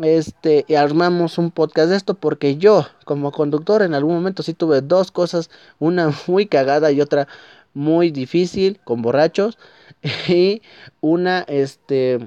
este 0.01 0.65
armamos 0.75 1.37
un 1.37 1.51
podcast 1.51 1.89
de 1.89 1.95
esto 1.95 2.15
porque 2.15 2.57
yo 2.57 2.85
como 3.05 3.31
conductor 3.31 3.81
en 3.81 3.93
algún 3.93 4.15
momento 4.15 4.43
sí 4.43 4.53
tuve 4.53 4.81
dos 4.81 5.11
cosas, 5.11 5.49
una 5.79 6.11
muy 6.27 6.47
cagada 6.47 6.91
y 6.91 7.01
otra 7.01 7.27
muy 7.73 8.11
difícil 8.11 8.79
con 8.83 9.01
borrachos 9.01 9.57
y 10.27 10.61
una 11.01 11.41
este 11.47 12.19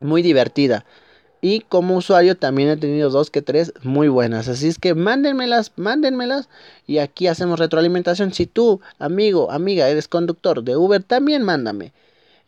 muy 0.00 0.22
divertida. 0.22 0.84
Y 1.40 1.60
como 1.60 1.96
usuario 1.96 2.36
también 2.36 2.68
he 2.70 2.76
tenido 2.76 3.10
dos 3.10 3.30
que 3.30 3.42
tres 3.42 3.72
muy 3.82 4.08
buenas. 4.08 4.48
Así 4.48 4.68
es 4.68 4.78
que 4.78 4.94
mándenmelas, 4.94 5.72
mándenmelas. 5.76 6.48
Y 6.86 6.98
aquí 6.98 7.26
hacemos 7.26 7.58
retroalimentación. 7.58 8.32
Si 8.32 8.46
tú, 8.46 8.80
amigo, 8.98 9.50
amiga, 9.50 9.88
eres 9.88 10.08
conductor 10.08 10.62
de 10.62 10.76
Uber, 10.76 11.02
también 11.02 11.42
mándame 11.42 11.92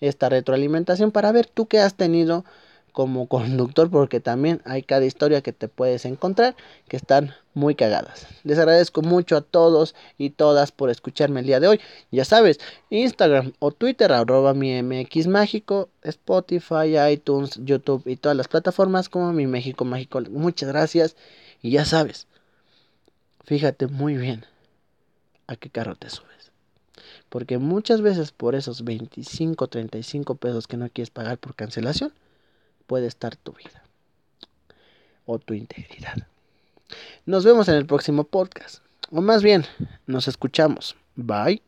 esta 0.00 0.28
retroalimentación 0.28 1.10
para 1.10 1.32
ver 1.32 1.46
tú 1.46 1.66
qué 1.66 1.80
has 1.80 1.94
tenido 1.94 2.44
como 2.92 3.26
conductor 3.28 3.90
porque 3.90 4.20
también 4.20 4.60
hay 4.64 4.82
cada 4.82 5.04
historia 5.04 5.42
que 5.42 5.52
te 5.52 5.68
puedes 5.68 6.04
encontrar 6.04 6.56
que 6.88 6.96
están 6.96 7.34
muy 7.58 7.74
cagadas. 7.74 8.26
Les 8.44 8.58
agradezco 8.58 9.02
mucho 9.02 9.36
a 9.36 9.40
todos 9.42 9.94
y 10.16 10.30
todas 10.30 10.72
por 10.72 10.88
escucharme 10.88 11.40
el 11.40 11.46
día 11.46 11.60
de 11.60 11.68
hoy. 11.68 11.80
Ya 12.10 12.24
sabes, 12.24 12.60
Instagram 12.88 13.52
o 13.58 13.72
Twitter, 13.72 14.12
arroba 14.12 14.54
mi 14.54 14.82
MX 14.82 15.26
Mágico, 15.26 15.90
Spotify, 16.02 16.96
iTunes, 17.10 17.58
YouTube 17.62 18.02
y 18.06 18.16
todas 18.16 18.36
las 18.36 18.48
plataformas 18.48 19.08
como 19.08 19.32
mi 19.32 19.46
México 19.46 19.84
Mágico. 19.84 20.20
Muchas 20.30 20.68
gracias 20.68 21.16
y 21.60 21.72
ya 21.72 21.84
sabes, 21.84 22.26
fíjate 23.44 23.88
muy 23.88 24.16
bien 24.16 24.46
a 25.48 25.56
qué 25.56 25.68
carro 25.68 25.96
te 25.96 26.08
subes. 26.08 26.52
Porque 27.28 27.58
muchas 27.58 28.00
veces 28.00 28.32
por 28.32 28.54
esos 28.54 28.84
25, 28.84 29.66
35 29.66 30.36
pesos 30.36 30.66
que 30.66 30.76
no 30.76 30.88
quieres 30.88 31.10
pagar 31.10 31.38
por 31.38 31.54
cancelación, 31.54 32.12
puede 32.86 33.06
estar 33.06 33.36
tu 33.36 33.52
vida 33.52 33.82
o 35.26 35.38
tu 35.38 35.52
integridad. 35.52 36.26
Nos 37.26 37.44
vemos 37.44 37.68
en 37.68 37.74
el 37.74 37.86
próximo 37.86 38.24
podcast. 38.24 38.82
O 39.10 39.20
más 39.20 39.42
bien, 39.42 39.64
nos 40.06 40.28
escuchamos. 40.28 40.96
Bye. 41.16 41.67